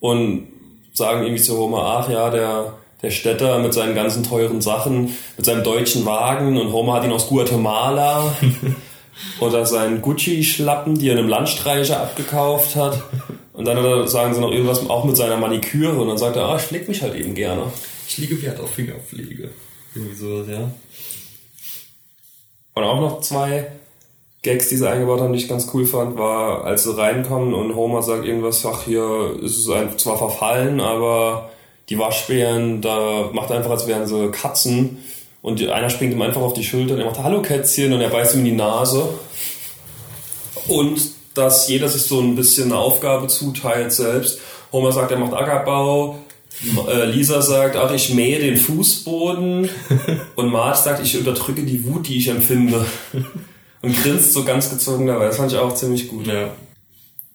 und 0.00 0.48
sagen 0.94 1.24
irgendwie 1.24 1.42
zu 1.42 1.58
Homer, 1.58 1.82
ach 1.84 2.08
ja, 2.08 2.30
der, 2.30 2.78
der 3.02 3.10
Städter 3.10 3.58
mit 3.58 3.74
seinen 3.74 3.94
ganzen 3.94 4.22
teuren 4.22 4.62
Sachen, 4.62 5.14
mit 5.36 5.44
seinem 5.44 5.64
deutschen 5.64 6.06
Wagen 6.06 6.56
und 6.56 6.72
Homer 6.72 6.94
hat 6.94 7.04
ihn 7.04 7.12
aus 7.12 7.28
Guatemala 7.28 8.34
oder 9.40 9.66
seinen 9.66 10.00
Gucci-Schlappen, 10.00 10.94
die 10.98 11.10
er 11.10 11.18
einem 11.18 11.28
Landstreicher 11.28 12.00
abgekauft 12.00 12.74
hat. 12.74 13.02
Und 13.52 13.66
dann 13.66 14.08
sagen 14.08 14.32
sie 14.32 14.40
noch 14.40 14.50
irgendwas 14.50 14.88
auch 14.88 15.04
mit 15.04 15.18
seiner 15.18 15.36
Maniküre 15.36 16.00
und 16.00 16.08
dann 16.08 16.16
sagt 16.16 16.36
er, 16.36 16.46
ah, 16.46 16.56
ich 16.56 16.62
pfleg 16.62 16.88
mich 16.88 17.02
halt 17.02 17.14
eben 17.16 17.34
gerne. 17.34 17.64
Ich 18.08 18.16
liege 18.16 18.40
Wert 18.40 18.60
auf 18.60 18.70
Fingerpflege. 18.70 19.50
Irgendwie 19.94 20.14
sowas, 20.14 20.46
ja. 20.48 20.70
Und 22.74 22.84
auch 22.84 23.00
noch 23.00 23.20
zwei 23.20 23.66
Gags, 24.42 24.68
die 24.68 24.76
sie 24.76 24.88
eingebaut 24.88 25.20
haben, 25.20 25.32
die 25.32 25.38
ich 25.38 25.48
ganz 25.48 25.68
cool 25.74 25.84
fand, 25.84 26.16
war, 26.16 26.64
als 26.64 26.84
sie 26.84 26.96
reinkommen 26.96 27.52
und 27.52 27.74
Homer 27.74 28.02
sagt 28.02 28.24
irgendwas, 28.24 28.64
ach, 28.64 28.84
hier 28.84 29.36
ist 29.42 29.58
es 29.58 29.68
ein, 29.68 29.98
zwar 29.98 30.16
verfallen, 30.16 30.80
aber 30.80 31.50
die 31.90 31.98
Waschbären, 31.98 32.80
da 32.80 33.30
macht 33.32 33.50
er 33.50 33.56
einfach, 33.56 33.72
als 33.72 33.86
wären 33.86 34.06
sie 34.06 34.30
Katzen. 34.30 34.98
Und 35.42 35.66
einer 35.68 35.90
springt 35.90 36.12
ihm 36.12 36.22
einfach 36.22 36.40
auf 36.40 36.52
die 36.52 36.64
Schulter 36.64 36.94
und 36.94 37.00
er 37.00 37.06
macht 37.06 37.22
Hallo 37.22 37.42
Kätzchen 37.42 37.92
und 37.92 38.00
er 38.00 38.10
beißt 38.10 38.34
ihm 38.34 38.40
in 38.40 38.44
die 38.44 38.52
Nase. 38.52 39.08
Und 40.68 41.00
dass 41.34 41.68
jeder 41.68 41.88
sich 41.88 42.02
so 42.02 42.20
ein 42.20 42.36
bisschen 42.36 42.70
eine 42.70 42.78
Aufgabe 42.78 43.26
zuteilt 43.26 43.92
selbst. 43.92 44.38
Homer 44.72 44.92
sagt, 44.92 45.10
er 45.10 45.18
macht 45.18 45.34
Ackerbau. 45.34 46.18
Äh, 46.88 47.06
Lisa 47.06 47.40
sagt, 47.40 47.76
ach, 47.76 47.92
ich 47.92 48.12
mähe 48.14 48.38
den 48.38 48.56
Fußboden. 48.56 49.68
Und 50.36 50.52
Marge 50.52 50.78
sagt, 50.78 51.04
ich 51.04 51.16
unterdrücke 51.16 51.62
die 51.62 51.84
Wut, 51.84 52.08
die 52.08 52.18
ich 52.18 52.28
empfinde. 52.28 52.84
Und 53.82 54.02
grinst 54.02 54.32
so 54.32 54.44
ganz 54.44 54.70
gezogen 54.70 55.06
dabei. 55.06 55.26
Das 55.26 55.36
fand 55.36 55.52
ich 55.52 55.58
auch 55.58 55.74
ziemlich 55.74 56.08
gut. 56.08 56.26
Ja. 56.26 56.50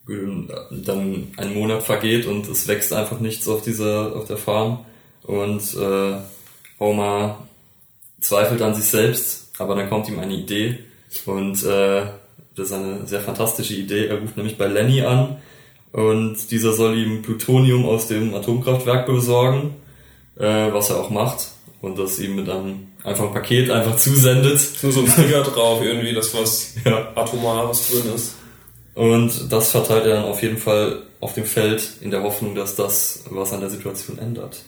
Dann 0.07 1.27
ein 1.37 1.53
Monat 1.55 1.81
vergeht 1.81 2.27
und 2.27 2.47
es 2.47 2.67
wächst 2.67 2.93
einfach 2.93 3.19
nichts 3.19 3.47
auf 3.47 3.63
dieser, 3.63 4.15
auf 4.15 4.27
der 4.27 4.37
Farm. 4.37 4.85
Und 5.23 5.61
äh, 5.73 6.17
Homer 6.79 7.47
zweifelt 8.19 8.61
an 8.61 8.75
sich 8.75 8.85
selbst, 8.85 9.49
aber 9.57 9.75
dann 9.75 9.89
kommt 9.89 10.07
ihm 10.07 10.19
eine 10.19 10.35
Idee 10.35 10.77
und 11.25 11.63
äh, 11.63 12.03
das 12.55 12.67
ist 12.67 12.73
eine 12.73 13.07
sehr 13.07 13.21
fantastische 13.21 13.73
Idee. 13.73 14.07
Er 14.07 14.19
ruft 14.19 14.37
nämlich 14.37 14.57
bei 14.57 14.67
Lenny 14.67 15.01
an 15.01 15.37
und 15.91 16.51
dieser 16.51 16.73
soll 16.73 16.97
ihm 16.97 17.21
Plutonium 17.21 17.85
aus 17.85 18.07
dem 18.07 18.33
Atomkraftwerk 18.33 19.05
besorgen, 19.05 19.75
äh, 20.37 20.71
was 20.71 20.89
er 20.89 20.99
auch 20.99 21.09
macht 21.09 21.51
und 21.81 21.97
das 21.97 22.19
ihm 22.19 22.35
mit 22.35 22.49
einem 22.49 22.87
einfach 23.03 23.25
ein 23.25 23.33
Paket 23.33 23.69
einfach 23.69 23.95
zusendet. 23.97 24.59
Nur 24.81 24.91
so 24.91 25.01
ein 25.01 25.07
Sticker 25.07 25.43
drauf, 25.43 25.81
irgendwie, 25.83 26.13
das 26.13 26.33
was 26.33 26.73
Ja. 26.85 27.11
Atomares 27.15 27.89
drin 27.89 28.13
ist. 28.13 28.35
Und 28.95 29.51
das 29.51 29.71
verteilt 29.71 30.05
er 30.05 30.15
dann 30.15 30.25
auf 30.25 30.41
jeden 30.41 30.57
Fall 30.57 31.03
auf 31.19 31.33
dem 31.33 31.45
Feld 31.45 31.89
in 32.01 32.11
der 32.11 32.23
Hoffnung, 32.23 32.55
dass 32.55 32.75
das 32.75 33.25
was 33.29 33.51
an 33.53 33.59
der 33.59 33.69
Situation 33.69 34.17
ändert. 34.17 34.63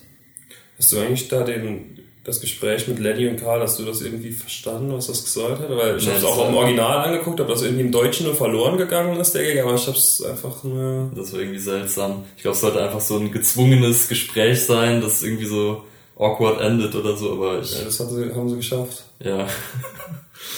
Hast 0.78 0.92
du 0.92 0.98
eigentlich 0.98 1.28
da 1.28 1.42
den, 1.42 1.98
das 2.28 2.40
Gespräch 2.40 2.86
mit 2.86 2.98
Lenny 2.98 3.26
und 3.28 3.40
Karl, 3.40 3.60
hast 3.60 3.78
du 3.78 3.84
das 3.84 4.00
irgendwie 4.02 4.30
verstanden, 4.32 4.92
was 4.92 5.06
das 5.08 5.24
gesagt 5.24 5.60
hat? 5.60 5.68
Weil 5.70 5.96
ich 5.96 6.04
Nee, 6.04 6.10
habe 6.12 6.18
es 6.18 6.24
auch 6.24 6.46
im 6.48 6.54
war- 6.54 6.60
Original 6.62 7.06
angeguckt, 7.08 7.40
ob 7.40 7.48
das 7.48 7.62
irgendwie 7.62 7.80
im 7.82 7.90
Deutschen 7.92 8.26
nur 8.26 8.34
verloren 8.36 8.76
gegangen 8.76 9.18
ist, 9.18 9.32
der 9.34 9.42
Gag, 9.44 9.62
aber 9.62 9.74
ich 9.74 9.86
habe 9.86 9.96
es 9.96 10.22
einfach 10.22 10.62
nur... 10.62 11.10
Das 11.16 11.32
war 11.32 11.40
irgendwie 11.40 11.58
seltsam. 11.58 12.24
Ich 12.36 12.42
glaube, 12.42 12.54
es 12.54 12.60
sollte 12.60 12.82
einfach 12.82 13.00
so 13.00 13.16
ein 13.18 13.32
gezwungenes 13.32 14.08
Gespräch 14.08 14.62
sein, 14.64 15.00
das 15.00 15.22
irgendwie 15.22 15.46
so 15.46 15.82
awkward 16.16 16.60
endet 16.60 16.94
oder 16.94 17.16
so, 17.16 17.32
aber 17.32 17.60
ich, 17.60 17.76
Ja, 17.78 17.84
das 17.84 17.96
sie, 17.96 18.04
haben 18.34 18.48
sie 18.50 18.56
geschafft. 18.56 19.04
ja, 19.20 19.46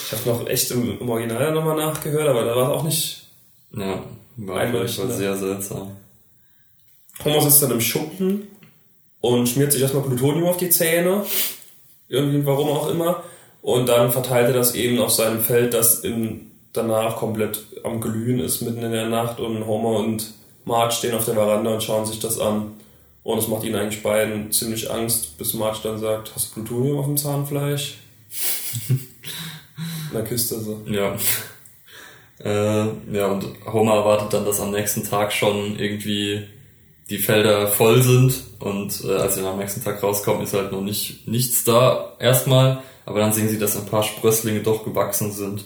Ich 0.07 0.13
habe 0.13 0.29
noch 0.39 0.47
echt 0.49 0.71
im, 0.73 0.99
im 1.01 1.09
Original 1.09 1.53
nochmal 1.53 1.77
nachgehört, 1.77 2.29
aber 2.29 2.45
da 2.45 2.55
war 2.57 2.71
es 2.71 2.77
auch 2.77 2.85
nicht... 2.85 3.23
ja, 3.77 4.03
war 4.37 4.57
Einleuchtend, 4.61 5.07
Fall 5.09 5.17
ne? 5.17 5.17
sehr 5.17 5.37
seltsam. 5.37 5.93
Homer 7.25 7.41
sitzt 7.43 7.63
dann 7.63 7.71
im 7.73 7.81
Schuppen 7.81 8.49
und 9.21 9.49
schmiert 9.49 9.73
sich 9.73 9.83
erstmal 9.83 10.03
Plutonium 10.05 10.49
auf 10.49 10.57
die 10.57 10.71
Zähne. 10.71 11.25
Irgendwie, 12.11 12.45
warum 12.45 12.69
auch 12.69 12.91
immer. 12.91 13.23
Und 13.63 13.89
dann 13.89 14.11
verteilt 14.11 14.49
er 14.49 14.55
das 14.55 14.75
eben 14.75 14.99
auf 14.99 15.11
seinem 15.11 15.41
Feld, 15.41 15.73
das 15.73 16.01
in, 16.01 16.51
danach 16.73 17.17
komplett 17.17 17.65
am 17.85 18.01
Glühen 18.01 18.41
ist, 18.41 18.61
mitten 18.61 18.83
in 18.83 18.93
der 18.93 19.09
Nacht. 19.09 19.39
Und 19.41 19.65
Homer 19.65 20.01
und 20.01 20.35
Marge 20.65 20.93
stehen 20.93 21.15
auf 21.15 21.25
der 21.25 21.35
Veranda 21.35 21.73
und 21.73 21.83
schauen 21.83 22.05
sich 22.05 22.19
das 22.19 22.39
an. 22.39 22.73
Und 23.23 23.39
es 23.39 23.49
macht 23.49 23.65
ihnen 23.65 23.77
eigentlich 23.77 24.03
beiden 24.03 24.51
ziemlich 24.51 24.91
Angst, 24.91 25.39
bis 25.39 25.55
Marge 25.55 25.79
dann 25.85 25.99
sagt, 25.99 26.33
hast 26.35 26.51
du 26.51 26.55
Plutonium 26.55 26.99
auf 26.99 27.07
dem 27.07 27.17
Zahnfleisch? 27.17 27.99
Und 28.89 30.15
dann 30.15 30.25
küsst 30.25 30.51
er 30.53 30.61
so. 30.61 30.81
Ja. 30.87 31.17
Äh, 32.43 32.87
ja, 33.13 33.27
und 33.27 33.47
Homer 33.67 33.97
erwartet 33.97 34.33
dann, 34.33 34.45
dass 34.45 34.61
am 34.61 34.73
nächsten 34.73 35.05
Tag 35.05 35.33
schon 35.33 35.79
irgendwie 35.79 36.43
die 37.11 37.19
Felder 37.19 37.67
voll 37.67 38.03
sind 38.03 38.35
und 38.61 39.05
äh, 39.05 39.17
als 39.17 39.35
sie 39.35 39.43
dann 39.43 39.53
am 39.53 39.59
nächsten 39.59 39.83
Tag 39.83 40.03
rauskommen, 40.03 40.43
ist 40.43 40.55
halt 40.55 40.73
noch 40.73 40.81
nicht 40.81 41.27
nichts 41.27 41.65
da 41.65 42.15
erstmal, 42.21 42.83
aber 43.05 43.21
dann 43.21 43.33
sehen 43.33 43.49
sie, 43.49 43.59
dass 43.59 43.77
ein 43.77 43.87
paar 43.87 44.05
Sprösslinge 44.05 44.61
doch 44.61 44.85
gewachsen 44.85 45.33
sind 45.33 45.65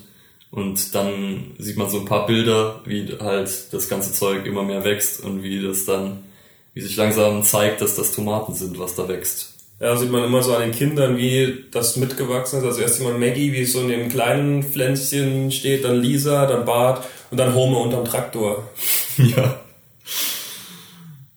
und 0.51 0.95
dann 0.95 1.53
sieht 1.59 1.77
man 1.77 1.91
so 1.91 1.99
ein 1.99 2.07
paar 2.07 2.27
Bilder, 2.27 2.81
wie 2.87 3.17
halt 3.21 3.73
das 3.73 3.89
ganze 3.89 4.13
Zeug 4.13 4.47
immer 4.47 4.63
mehr 4.63 4.85
wächst 4.85 5.23
und 5.23 5.43
wie 5.43 5.61
das 5.61 5.85
dann, 5.85 6.25
wie 6.73 6.81
sich 6.81 6.97
langsam 6.97 7.43
zeigt, 7.43 7.81
dass 7.81 7.97
das 7.97 8.13
Tomaten 8.13 8.55
sind, 8.55 8.79
was 8.79 8.95
da 8.95 9.07
wächst. 9.09 9.55
Ja, 9.81 9.97
sieht 9.97 10.13
man 10.13 10.23
immer 10.23 10.43
so 10.43 10.55
an 10.55 10.63
den 10.63 10.73
Kindern, 10.73 11.19
wie 11.19 11.65
das 11.73 11.97
mitgewachsen 11.97 12.61
ist. 12.61 12.65
Also 12.65 12.81
erst 12.81 13.01
immer 13.01 13.19
Maggie, 13.19 13.53
wie 13.53 13.63
es 13.63 13.73
so 13.73 13.81
in 13.81 13.89
dem 13.89 14.09
kleinen 14.09 14.63
Pflänzchen 14.63 15.51
steht, 15.51 15.85
dann 15.85 16.01
Lisa, 16.01 16.47
dann 16.47 16.65
Bart 16.65 17.05
und 17.31 17.39
dann 17.39 17.55
Homer 17.55 17.81
unterm 17.81 18.05
Traktor. 18.05 18.69
Ja. 19.17 19.64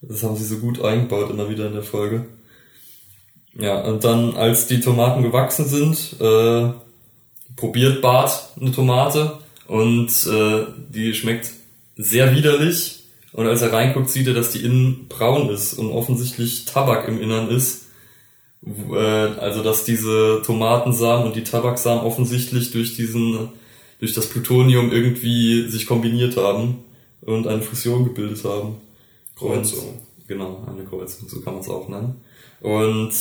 Das 0.07 0.23
haben 0.23 0.35
sie 0.35 0.45
so 0.45 0.57
gut 0.59 0.81
eingebaut 0.81 1.29
immer 1.29 1.49
wieder 1.49 1.67
in 1.67 1.73
der 1.73 1.83
Folge. 1.83 2.25
Ja, 3.59 3.81
und 3.81 4.03
dann, 4.03 4.35
als 4.35 4.67
die 4.67 4.79
Tomaten 4.79 5.23
gewachsen 5.23 5.65
sind, 5.65 6.15
äh, 6.21 6.71
probiert 7.55 8.01
Bart 8.01 8.49
eine 8.59 8.71
Tomate 8.71 9.39
und 9.67 10.09
äh, 10.27 10.65
die 10.89 11.13
schmeckt 11.13 11.51
sehr 11.95 12.35
widerlich. 12.35 13.03
Und 13.33 13.47
als 13.47 13.61
er 13.61 13.73
reinguckt, 13.73 14.09
sieht 14.09 14.27
er, 14.27 14.33
dass 14.33 14.51
die 14.51 14.63
innen 14.63 15.07
braun 15.09 15.49
ist 15.49 15.73
und 15.73 15.91
offensichtlich 15.91 16.65
Tabak 16.65 17.07
im 17.07 17.19
Innern 17.19 17.49
ist. 17.49 17.87
Äh, 18.65 18.95
also, 18.95 19.63
dass 19.63 19.85
diese 19.85 20.41
Tomatensamen 20.45 21.25
und 21.25 21.35
die 21.35 21.43
Tabaksamen 21.43 22.03
offensichtlich 22.03 22.71
durch 22.71 22.95
diesen, 22.95 23.49
durch 23.99 24.13
das 24.13 24.29
Plutonium 24.29 24.91
irgendwie 24.91 25.67
sich 25.67 25.87
kombiniert 25.87 26.37
haben 26.37 26.77
und 27.21 27.47
eine 27.47 27.61
Fusion 27.61 28.05
gebildet 28.05 28.43
haben. 28.43 28.77
Kreuzung. 29.37 29.87
Und, 29.89 30.27
genau, 30.27 30.65
eine 30.67 30.83
Kreuzung, 30.85 31.27
so 31.29 31.41
kann 31.41 31.53
man 31.53 31.63
es 31.63 31.69
auch 31.69 31.87
nennen. 31.87 32.21
Und 32.61 33.11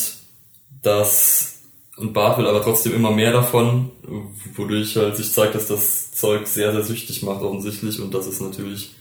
das, 0.81 1.61
und 1.97 2.13
Bart 2.13 2.37
will 2.37 2.47
aber 2.47 2.61
trotzdem 2.61 2.95
immer 2.95 3.11
mehr 3.11 3.31
davon, 3.31 3.91
wodurch 4.55 4.95
halt 4.95 5.17
sich 5.17 5.31
zeigt, 5.31 5.55
dass 5.55 5.67
das 5.67 6.11
Zeug 6.11 6.47
sehr, 6.47 6.71
sehr 6.71 6.83
süchtig 6.83 7.23
macht 7.23 7.41
offensichtlich 7.41 7.99
und 7.99 8.13
das 8.13 8.27
ist 8.27 8.41
natürlich 8.41 8.95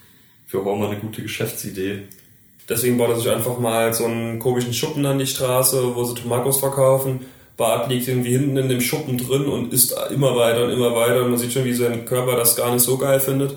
für 0.47 0.65
Homer 0.65 0.89
eine 0.89 1.01
gute 1.01 1.23
Geschäftsidee. 1.23 2.03
Deswegen 2.69 2.99
baut 2.99 3.11
er 3.11 3.17
sich 3.17 3.31
einfach 3.31 3.59
mal 3.59 3.95
so 3.95 4.05
einen 4.05 4.39
komischen 4.39 4.75
Schuppen 4.75 5.07
an 5.07 5.19
die 5.19 5.27
Straße, 5.27 5.95
wo 5.95 6.05
sie 6.05 6.15
Tomakos 6.15 6.59
verkaufen. 6.59 7.27
Bart 7.57 7.89
liegt 7.89 8.07
irgendwie 8.09 8.33
hinten 8.33 8.57
in 8.57 8.69
dem 8.69 8.81
Schuppen 8.81 9.17
drin 9.17 9.47
und 9.47 9.73
isst 9.73 9.97
immer 10.11 10.37
weiter 10.37 10.65
und 10.65 10.71
immer 10.71 10.95
weiter. 10.95 11.23
Und 11.23 11.31
man 11.31 11.39
sieht 11.39 11.53
schon, 11.53 11.65
wie 11.65 11.75
sein 11.75 12.05
Körper 12.05 12.37
das 12.37 12.57
gar 12.57 12.73
nicht 12.73 12.83
so 12.83 12.99
geil 12.99 13.21
findet. 13.21 13.57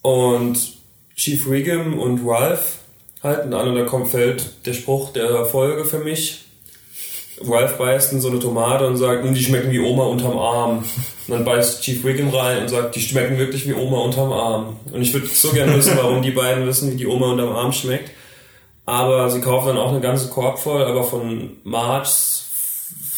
Und 0.00 0.77
Chief 1.18 1.50
Wiggum 1.50 1.98
und 1.98 2.20
Ralph 2.24 2.78
halten 3.22 3.52
an 3.52 3.68
und 3.68 3.74
da 3.74 3.82
kommt 3.84 4.08
fällt 4.08 4.64
der 4.66 4.72
Spruch 4.72 5.12
der 5.12 5.44
Folge 5.44 5.84
für 5.84 5.98
mich. 5.98 6.44
Ralph 7.42 7.76
beißt 7.76 8.12
in 8.12 8.20
so 8.20 8.28
eine 8.30 8.38
Tomate 8.38 8.86
und 8.86 8.96
sagt, 8.96 9.24
"Hm, 9.24 9.34
die 9.34 9.42
schmecken 9.42 9.70
wie 9.72 9.80
Oma 9.80 10.04
unterm 10.04 10.38
Arm. 10.38 10.78
Und 10.78 10.86
dann 11.34 11.44
beißt 11.44 11.82
Chief 11.82 12.02
Wiggum 12.04 12.30
rein 12.30 12.62
und 12.62 12.68
sagt, 12.68 12.94
die 12.96 13.00
schmecken 13.00 13.36
wirklich 13.38 13.66
wie 13.68 13.74
Oma 13.74 13.98
unterm 13.98 14.32
Arm. 14.32 14.76
Und 14.92 15.02
ich 15.02 15.12
würde 15.12 15.26
so 15.26 15.50
gerne 15.50 15.76
wissen, 15.76 15.96
warum 15.96 16.22
die 16.22 16.30
beiden 16.30 16.66
wissen, 16.66 16.90
wie 16.92 16.96
die 16.96 17.06
Oma 17.06 17.32
unterm 17.32 17.50
Arm 17.54 17.72
schmeckt. 17.72 18.10
Aber 18.86 19.28
sie 19.28 19.40
kaufen 19.42 19.66
dann 19.68 19.76
auch 19.78 19.90
eine 19.90 20.00
ganze 20.00 20.28
Korb 20.28 20.58
voll, 20.58 20.82
aber 20.84 21.04
von 21.04 21.50
Marges 21.64 22.44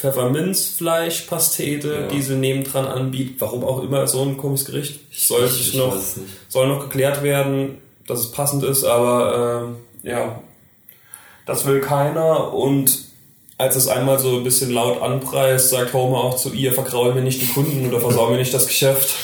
Pfefferminzfleischpastete, 0.01 1.89
Ja. 1.95 2.07
die 2.09 2.23
sie 2.23 2.35
nebendran 2.35 2.87
anbietet. 2.87 3.37
Warum 3.41 3.63
auch 3.65 3.83
immer 3.83 4.07
so 4.07 4.23
ein 4.23 4.37
komisches 4.39 4.67
Gericht. 4.67 5.01
Soll 5.17 5.45
Ich- 5.47 5.69
ich 5.69 5.75
noch, 5.75 5.97
soll 6.49 6.67
noch 6.69 6.81
geklärt 6.81 7.23
werden, 7.23 7.79
dass 8.07 8.21
es 8.21 8.33
passend 8.33 8.65
ist, 8.65 8.85
aber 8.85 9.75
äh, 10.05 10.09
ja, 10.09 10.41
das 11.47 11.67
will 11.67 11.81
keiner. 11.81 12.53
Und 12.53 13.05
als 13.59 13.77
es 13.77 13.89
einmal 13.89 14.19
so 14.19 14.39
ein 14.39 14.45
bisschen 14.45 14.71
laut 14.71 15.03
anpreist, 15.03 15.71
sagt 15.71 15.93
Homer 15.93 16.19
auch 16.19 16.37
zu 16.37 16.53
ihr, 16.53 16.73
vergraul 16.73 17.15
mir 17.15 17.23
nicht 17.23 17.43
die 17.43 17.49
Kunden 17.49 17.87
oder 17.87 18.01
versau 18.01 18.31
mir 18.31 18.39
nicht 18.39 18.55
das 18.55 18.67
Geschäft. 18.67 19.15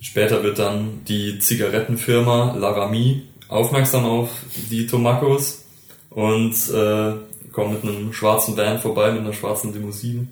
Später 0.00 0.42
wird 0.42 0.58
dann 0.58 1.04
die 1.06 1.38
Zigarettenfirma 1.38 2.56
Laramie 2.58 3.22
aufmerksam 3.48 4.04
auf 4.04 4.30
die 4.70 4.86
Tomakos 4.86 5.64
und 6.10 6.52
äh, 6.52 7.12
kommen 7.52 7.74
mit 7.74 7.84
einem 7.84 8.12
schwarzen 8.12 8.56
Van 8.56 8.80
vorbei, 8.80 9.12
mit 9.12 9.20
einer 9.20 9.32
schwarzen 9.32 9.72
Limousine 9.72 10.28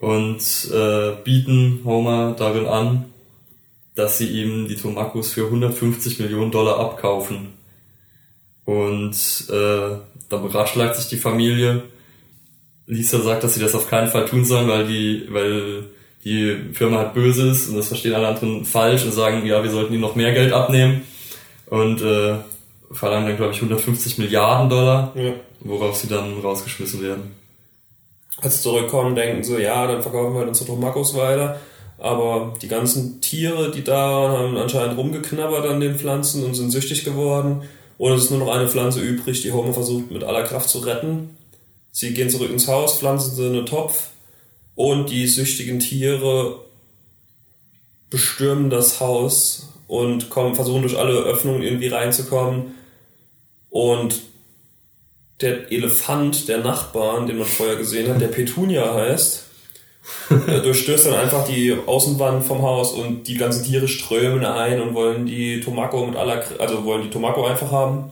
und 0.00 0.40
äh, 0.72 1.12
bieten 1.22 1.82
Homer 1.84 2.34
darin 2.36 2.66
an, 2.66 3.11
dass 3.94 4.18
sie 4.18 4.28
ihm 4.28 4.68
die 4.68 4.76
Tomakos 4.76 5.32
für 5.32 5.44
150 5.46 6.18
Millionen 6.20 6.50
Dollar 6.50 6.78
abkaufen. 6.80 7.48
Und 8.64 9.14
äh, 9.50 9.96
dann 10.28 10.42
beratschlagt 10.42 10.96
sich 10.96 11.08
die 11.08 11.16
Familie. 11.16 11.82
Lisa 12.86 13.20
sagt, 13.20 13.44
dass 13.44 13.54
sie 13.54 13.60
das 13.60 13.74
auf 13.74 13.88
keinen 13.88 14.08
Fall 14.08 14.26
tun 14.26 14.44
sollen, 14.44 14.68
weil 14.68 14.86
die, 14.86 15.26
weil 15.30 15.84
die 16.24 16.56
Firma 16.72 16.98
halt 16.98 17.14
böse 17.14 17.48
ist 17.48 17.68
und 17.68 17.76
das 17.76 17.88
verstehen 17.88 18.14
alle 18.14 18.28
anderen 18.28 18.64
falsch 18.64 19.04
und 19.04 19.12
sagen, 19.12 19.44
ja, 19.46 19.62
wir 19.62 19.70
sollten 19.70 19.92
ihnen 19.92 20.02
noch 20.02 20.14
mehr 20.14 20.32
Geld 20.32 20.52
abnehmen 20.52 21.02
und 21.66 22.00
äh, 22.02 22.36
verlangen 22.92 23.26
dann, 23.28 23.36
glaube 23.36 23.52
ich, 23.52 23.58
150 23.58 24.18
Milliarden 24.18 24.68
Dollar, 24.70 25.12
Ja. 25.16 25.32
worauf 25.60 25.96
sie 25.96 26.08
dann 26.08 26.38
rausgeschmissen 26.40 27.02
werden. 27.02 27.34
Als 28.40 28.58
sie 28.58 28.62
zurückkommen, 28.62 29.14
denken 29.16 29.42
sie, 29.42 29.60
ja, 29.60 29.86
dann 29.86 30.02
verkaufen 30.02 30.32
wir 30.34 30.40
halt 30.40 30.48
unsere 30.48 30.66
Tomakos 30.68 31.16
weiter. 31.16 31.60
Aber 32.02 32.54
die 32.60 32.66
ganzen 32.66 33.20
Tiere, 33.20 33.70
die 33.70 33.84
da 33.84 33.94
waren, 33.94 34.32
haben 34.32 34.56
anscheinend 34.56 34.98
rumgeknabbert 34.98 35.64
an 35.66 35.78
den 35.78 35.94
Pflanzen 35.94 36.44
und 36.44 36.56
sind 36.56 36.72
süchtig 36.72 37.04
geworden. 37.04 37.62
Und 37.96 38.10
es 38.14 38.24
ist 38.24 38.30
nur 38.30 38.40
noch 38.40 38.52
eine 38.52 38.68
Pflanze 38.68 39.00
übrig, 39.00 39.42
die 39.42 39.52
Homer 39.52 39.72
versucht 39.72 40.10
mit 40.10 40.24
aller 40.24 40.42
Kraft 40.42 40.68
zu 40.68 40.80
retten. 40.80 41.36
Sie 41.92 42.12
gehen 42.12 42.28
zurück 42.28 42.50
ins 42.50 42.66
Haus, 42.66 42.98
pflanzen 42.98 43.36
sie 43.36 43.46
in 43.46 43.54
einen 43.54 43.66
Topf 43.66 44.08
und 44.74 45.10
die 45.10 45.28
süchtigen 45.28 45.78
Tiere 45.78 46.58
bestürmen 48.10 48.68
das 48.68 48.98
Haus 48.98 49.68
und 49.86 50.28
kommen, 50.28 50.56
versuchen 50.56 50.82
durch 50.82 50.98
alle 50.98 51.12
Öffnungen 51.12 51.62
irgendwie 51.62 51.86
reinzukommen. 51.86 52.74
Und 53.70 54.22
der 55.40 55.70
Elefant 55.70 56.48
der 56.48 56.58
Nachbarn, 56.58 57.28
den 57.28 57.38
man 57.38 57.46
vorher 57.46 57.76
gesehen 57.76 58.12
hat, 58.12 58.20
der 58.20 58.26
Petunia 58.26 58.92
heißt, 58.92 59.44
äh, 60.30 60.60
durchstößt 60.60 61.06
dann 61.06 61.14
einfach 61.14 61.46
die 61.46 61.76
Außenwand 61.86 62.44
vom 62.44 62.62
Haus 62.62 62.92
und 62.92 63.28
die 63.28 63.36
ganzen 63.36 63.64
Tiere 63.64 63.88
strömen 63.88 64.44
ein 64.44 64.80
und 64.80 64.94
wollen 64.94 65.26
die 65.26 65.60
Tomako 65.60 66.06
mit 66.06 66.16
aller, 66.16 66.42
also 66.58 66.84
wollen 66.84 67.02
die 67.02 67.10
Tomako 67.10 67.46
einfach 67.46 67.70
haben. 67.70 68.10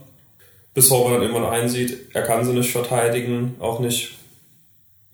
Bis 0.73 0.89
Homer 0.89 1.15
dann 1.15 1.21
irgendwann 1.23 1.51
einsieht, 1.51 1.97
er 2.13 2.21
kann 2.21 2.45
sie 2.45 2.53
nicht 2.53 2.71
verteidigen, 2.71 3.55
auch 3.59 3.79
nicht, 3.79 4.11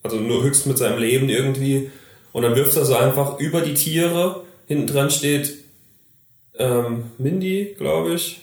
also 0.03 0.17
nur 0.17 0.43
höchst 0.43 0.67
mit 0.67 0.77
seinem 0.77 0.99
Leben 0.99 1.29
irgendwie. 1.29 1.89
Und 2.31 2.43
dann 2.43 2.55
wirft 2.55 2.77
er 2.77 2.85
sie 2.85 2.97
einfach 2.97 3.39
über 3.39 3.61
die 3.61 3.73
Tiere. 3.73 4.43
Hinten 4.67 4.85
dran 4.85 5.09
steht 5.09 5.55
ähm, 6.59 7.05
Mindy, 7.17 7.75
glaube 7.77 8.13
ich. 8.13 8.41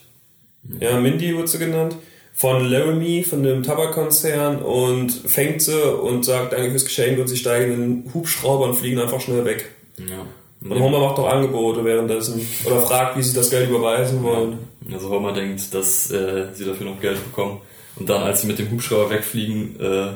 Ja, 0.80 0.98
Mindy 0.98 1.36
wird 1.36 1.48
sie 1.48 1.58
genannt. 1.58 1.94
Von 2.36 2.64
Laramie, 2.68 3.22
von 3.22 3.44
dem 3.44 3.62
Tabakkonzern 3.62 4.60
und 4.60 5.12
fängt 5.12 5.62
sie 5.62 5.80
und 5.80 6.24
sagt, 6.24 6.52
danke 6.52 6.70
fürs 6.70 6.84
Geschenk 6.84 7.18
und 7.20 7.28
sie 7.28 7.36
steigen 7.36 7.72
in 7.72 7.80
den 7.80 8.14
Hubschrauber 8.14 8.64
und 8.64 8.74
fliegen 8.74 8.98
einfach 8.98 9.20
schnell 9.20 9.44
weg. 9.44 9.70
Ja. 9.98 10.26
Und 10.68 10.80
Homer 10.80 10.98
macht 10.98 11.18
doch 11.18 11.28
Angebote 11.28 11.84
währenddessen. 11.84 12.46
Oder 12.64 12.80
fragt, 12.80 13.16
wie 13.16 13.22
sie 13.22 13.34
das 13.34 13.50
Geld 13.50 13.68
überweisen 13.68 14.22
wollen. 14.22 14.58
Also 14.90 15.10
Homer 15.10 15.32
denkt, 15.32 15.74
dass 15.74 16.10
äh, 16.10 16.46
sie 16.54 16.64
dafür 16.64 16.86
noch 16.86 17.00
Geld 17.00 17.22
bekommen. 17.22 17.60
Und 17.96 18.08
dann, 18.08 18.22
als 18.22 18.40
sie 18.40 18.46
mit 18.46 18.58
dem 18.58 18.70
Hubschrauber 18.70 19.10
wegfliegen, 19.10 19.78
äh, 19.78 20.12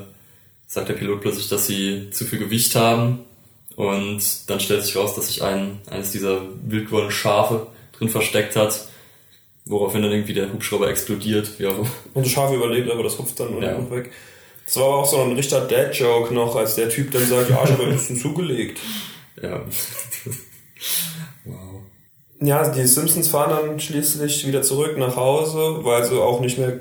sagt 0.67 0.89
der 0.89 0.95
Pilot 0.95 1.21
plötzlich, 1.21 1.49
dass 1.49 1.67
sie 1.67 2.11
zu 2.11 2.25
viel 2.25 2.39
Gewicht 2.39 2.75
haben. 2.75 3.21
Und 3.77 4.51
dann 4.51 4.59
stellt 4.59 4.85
sich 4.85 4.97
raus, 4.97 5.15
dass 5.15 5.29
sich 5.29 5.43
ein, 5.43 5.79
eines 5.89 6.11
dieser 6.11 6.41
wildgewordenen 6.67 7.13
Schafe 7.13 7.69
drin 7.97 8.09
versteckt 8.09 8.57
hat. 8.57 8.89
Woraufhin 9.69 10.03
dann 10.03 10.13
irgendwie 10.13 10.35
der 10.35 10.53
Hubschrauber 10.53 10.89
explodiert. 10.89 11.59
Wie 11.59 11.67
auch. 11.67 11.79
Und 12.15 12.25
das 12.25 12.29
Schaf 12.29 12.53
überlebt, 12.53 12.91
aber 12.91 13.03
das 13.03 13.19
hupft 13.19 13.39
dann 13.39 13.61
ja. 13.63 13.79
noch 13.79 13.91
weg. 13.91 14.11
Das 14.65 14.77
war 14.77 14.85
aber 14.85 14.97
auch 14.97 15.07
so 15.07 15.19
ein 15.23 15.33
richtiger 15.33 15.63
Dad-Joke 15.63 16.35
noch, 16.35 16.57
als 16.57 16.75
der 16.75 16.89
Typ 16.89 17.11
dann 17.11 17.27
sagt, 17.27 17.51
ja, 17.51 17.63
ich 17.65 17.71
habe 17.71 17.85
ein 17.85 17.93
bisschen 17.93 18.19
zugelegt. 18.19 18.79
Ja. 19.43 19.63
wow. 21.45 21.83
Ja, 22.41 22.69
die 22.69 22.87
Simpsons 22.87 23.29
fahren 23.29 23.51
dann 23.51 23.81
schließlich 23.81 24.47
wieder 24.47 24.63
zurück 24.63 24.97
nach 24.99 25.17
Hause, 25.17 25.85
weil 25.85 26.05
sie 26.05 26.21
auch 26.21 26.41
nicht 26.41 26.59
mehr 26.59 26.81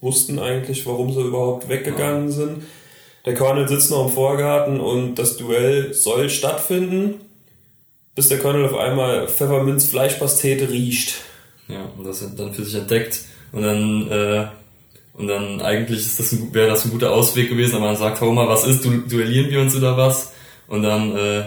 wussten 0.00 0.38
eigentlich, 0.38 0.86
warum 0.86 1.12
sie 1.12 1.22
überhaupt 1.22 1.68
weggegangen 1.68 2.26
ja. 2.26 2.34
sind. 2.34 2.62
Der 3.24 3.34
Colonel 3.34 3.68
sitzt 3.68 3.90
noch 3.90 4.06
im 4.06 4.12
Vorgarten 4.12 4.78
und 4.78 5.14
das 5.14 5.38
Duell 5.38 5.94
soll 5.94 6.28
stattfinden, 6.28 7.14
bis 8.14 8.28
der 8.28 8.38
Colonel 8.38 8.66
auf 8.66 8.76
einmal 8.76 9.28
Pfefferminz 9.28 9.86
Fleischpastete 9.86 10.70
riecht. 10.70 11.14
Ja, 11.68 11.88
und 11.96 12.04
das 12.04 12.24
dann 12.36 12.52
für 12.52 12.64
sich 12.64 12.74
entdeckt 12.74 13.20
und 13.52 13.62
dann 13.62 14.10
äh, 14.10 14.46
und 15.14 15.28
dann 15.28 15.60
eigentlich 15.60 16.00
ist 16.00 16.18
das 16.18 16.32
ein, 16.32 16.52
wäre 16.52 16.68
das 16.68 16.84
ein 16.84 16.90
guter 16.90 17.12
Ausweg 17.12 17.48
gewesen, 17.48 17.76
aber 17.76 17.86
man 17.86 17.96
sagt 17.96 18.20
Homer, 18.20 18.48
was 18.48 18.66
ist, 18.66 18.84
du, 18.84 18.90
duellieren 18.98 19.50
wir 19.50 19.60
uns 19.60 19.74
oder 19.76 19.96
was? 19.96 20.32
Und 20.66 20.82
dann 20.82 21.16
äh, 21.16 21.44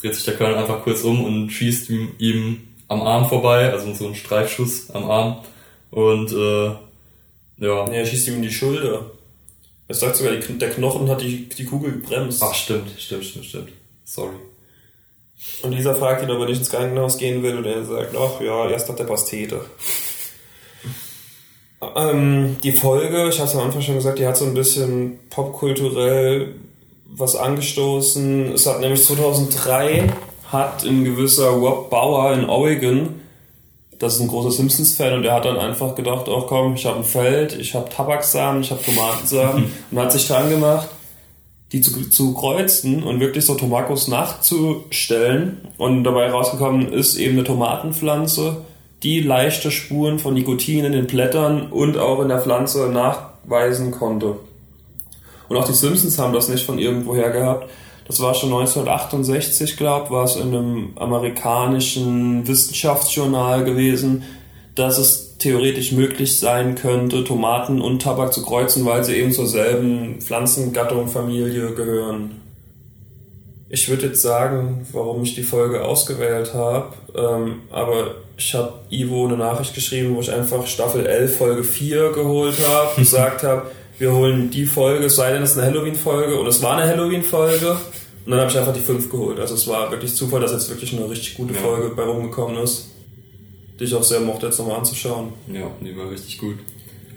dreht 0.00 0.14
sich 0.14 0.24
der 0.24 0.36
Colonel 0.36 0.58
einfach 0.58 0.82
kurz 0.84 1.02
um 1.02 1.24
und 1.24 1.50
schießt 1.50 1.90
ihm, 1.90 2.12
ihm 2.18 2.60
am 2.86 3.02
Arm 3.02 3.28
vorbei, 3.28 3.72
also 3.72 3.92
so 3.94 4.06
ein 4.06 4.14
Streifschuss 4.14 4.90
am 4.90 5.10
Arm. 5.10 5.44
Und 5.90 6.30
äh, 6.32 6.66
ja. 7.58 7.88
Nee, 7.88 7.98
er 7.98 8.06
schießt 8.06 8.28
ihm 8.28 8.36
in 8.36 8.42
die 8.42 8.52
Schulter. 8.52 9.10
Er 9.88 9.94
sagt 9.94 10.16
sogar, 10.16 10.36
die, 10.36 10.58
der 10.58 10.70
Knochen 10.70 11.08
hat 11.08 11.20
die, 11.20 11.48
die 11.48 11.64
Kugel 11.64 11.92
gebremst. 11.92 12.40
Ach, 12.44 12.54
stimmt, 12.54 12.90
stimmt, 12.96 13.24
stimmt, 13.24 13.44
stimmt. 13.44 13.68
Sorry. 14.04 14.36
Und 15.62 15.72
dieser 15.72 15.94
fragt 15.94 16.22
ihn, 16.22 16.30
ob 16.30 16.40
er 16.40 16.46
nicht 16.46 16.58
ins 16.58 16.70
Krankenhaus 16.70 17.18
gehen 17.18 17.42
will 17.42 17.58
und 17.58 17.66
er 17.66 17.84
sagt, 17.84 18.14
ach 18.16 18.40
ja, 18.40 18.68
erst 18.68 18.88
hat 18.88 18.98
der 18.98 19.04
Pastete. 19.04 19.60
ähm, 21.96 22.56
die 22.62 22.72
Folge, 22.72 23.28
ich 23.28 23.38
habe 23.38 23.48
es 23.48 23.54
am 23.54 23.62
Anfang 23.62 23.82
schon 23.82 23.94
gesagt, 23.94 24.18
die 24.18 24.26
hat 24.26 24.36
so 24.36 24.44
ein 24.44 24.54
bisschen 24.54 25.18
popkulturell 25.30 26.54
was 27.06 27.36
angestoßen. 27.36 28.52
Es 28.52 28.66
hat 28.66 28.80
nämlich 28.80 29.04
2003 29.04 30.12
hat 30.52 30.84
ein 30.84 31.04
gewisser 31.04 31.48
Rob 31.48 31.90
Bauer 31.90 32.32
in 32.32 32.48
Oregon, 32.48 33.20
das 33.98 34.14
ist 34.14 34.20
ein 34.20 34.28
großer 34.28 34.50
Simpsons-Fan 34.50 35.12
und 35.12 35.22
der 35.22 35.34
hat 35.34 35.44
dann 35.44 35.58
einfach 35.58 35.94
gedacht, 35.94 36.26
oh 36.28 36.42
komm, 36.42 36.74
ich 36.74 36.86
habe 36.86 36.98
ein 36.98 37.04
Feld, 37.04 37.56
ich 37.58 37.74
habe 37.74 37.88
Tabaksamen, 37.88 38.62
ich 38.62 38.70
habe 38.70 38.82
Tomatensamen 38.82 39.70
und 39.90 39.98
hat 39.98 40.10
sich 40.10 40.26
dran 40.26 40.48
gemacht, 40.48 40.88
die 41.72 41.80
zu, 41.80 42.08
zu 42.10 42.34
kreuzen 42.34 43.02
und 43.02 43.20
wirklich 43.20 43.46
so 43.46 43.54
Tomakos 43.54 44.08
nachzustellen 44.08 45.58
und 45.78 46.04
dabei 46.04 46.30
rausgekommen 46.30 46.92
ist 46.92 47.16
eben 47.16 47.34
eine 47.34 47.44
Tomatenpflanze, 47.44 48.58
die 49.02 49.20
leichte 49.20 49.70
Spuren 49.70 50.18
von 50.18 50.34
Nikotin 50.34 50.84
in 50.84 50.92
den 50.92 51.06
Blättern 51.06 51.70
und 51.70 51.96
auch 51.96 52.20
in 52.20 52.28
der 52.28 52.40
Pflanze 52.40 52.88
nachweisen 52.88 53.92
konnte. 53.92 54.36
Und 55.48 55.56
auch 55.56 55.64
die 55.64 55.72
Simpsons 55.72 56.18
haben 56.18 56.32
das 56.32 56.48
nicht 56.48 56.64
von 56.64 56.78
irgendwoher 56.78 57.30
gehabt. 57.30 57.70
Das 58.06 58.20
war 58.20 58.34
schon 58.34 58.52
1968, 58.52 59.76
glaube 59.76 60.10
war 60.10 60.24
es 60.24 60.36
in 60.36 60.48
einem 60.48 60.92
amerikanischen 60.96 62.46
Wissenschaftsjournal 62.46 63.64
gewesen, 63.64 64.24
dass 64.74 64.98
es 64.98 65.29
theoretisch 65.40 65.92
möglich 65.92 66.38
sein 66.38 66.74
könnte, 66.76 67.24
Tomaten 67.24 67.80
und 67.80 68.02
Tabak 68.02 68.32
zu 68.32 68.44
kreuzen, 68.44 68.84
weil 68.84 69.02
sie 69.04 69.16
eben 69.16 69.32
zur 69.32 69.46
selben 69.46 70.20
Pflanzengattung, 70.20 71.08
Familie 71.08 71.74
gehören. 71.74 72.40
Ich 73.68 73.88
würde 73.88 74.06
jetzt 74.06 74.22
sagen, 74.22 74.86
warum 74.92 75.22
ich 75.22 75.34
die 75.34 75.42
Folge 75.42 75.84
ausgewählt 75.84 76.54
habe, 76.54 76.92
ähm, 77.14 77.62
aber 77.70 78.16
ich 78.36 78.54
habe 78.54 78.72
Ivo 78.90 79.26
eine 79.26 79.36
Nachricht 79.36 79.74
geschrieben, 79.74 80.14
wo 80.14 80.20
ich 80.20 80.32
einfach 80.32 80.66
Staffel 80.66 81.06
11 81.06 81.36
Folge 81.36 81.64
4 81.64 82.12
geholt 82.12 82.56
habe, 82.66 82.90
gesagt 82.96 83.42
habe, 83.42 83.70
wir 83.98 84.12
holen 84.12 84.50
die 84.50 84.66
Folge, 84.66 85.06
es 85.06 85.16
sei 85.16 85.32
denn, 85.32 85.42
es 85.42 85.52
ist 85.52 85.58
eine 85.58 85.66
Halloween-Folge 85.66 86.38
und 86.38 86.46
es 86.46 86.62
war 86.62 86.76
eine 86.76 86.90
Halloween-Folge. 86.90 87.76
Und 88.24 88.32
dann 88.32 88.40
habe 88.40 88.50
ich 88.50 88.58
einfach 88.58 88.74
die 88.74 88.80
5 88.80 89.10
geholt. 89.10 89.40
Also 89.40 89.54
es 89.54 89.66
war 89.66 89.90
wirklich 89.90 90.14
Zufall, 90.14 90.40
dass 90.40 90.52
jetzt 90.52 90.68
wirklich 90.68 90.94
eine 90.94 91.08
richtig 91.08 91.36
gute 91.36 91.54
ja. 91.54 91.60
Folge 91.60 91.90
bei 91.94 92.02
rumgekommen 92.02 92.62
ist. 92.62 92.90
Die 93.80 93.84
ich 93.84 93.94
auch 93.94 94.02
sehr 94.02 94.20
mochte, 94.20 94.46
jetzt 94.46 94.58
nochmal 94.58 94.76
anzuschauen. 94.76 95.32
Ja, 95.50 95.70
die 95.80 95.96
war 95.96 96.10
richtig 96.10 96.36
gut. 96.36 96.58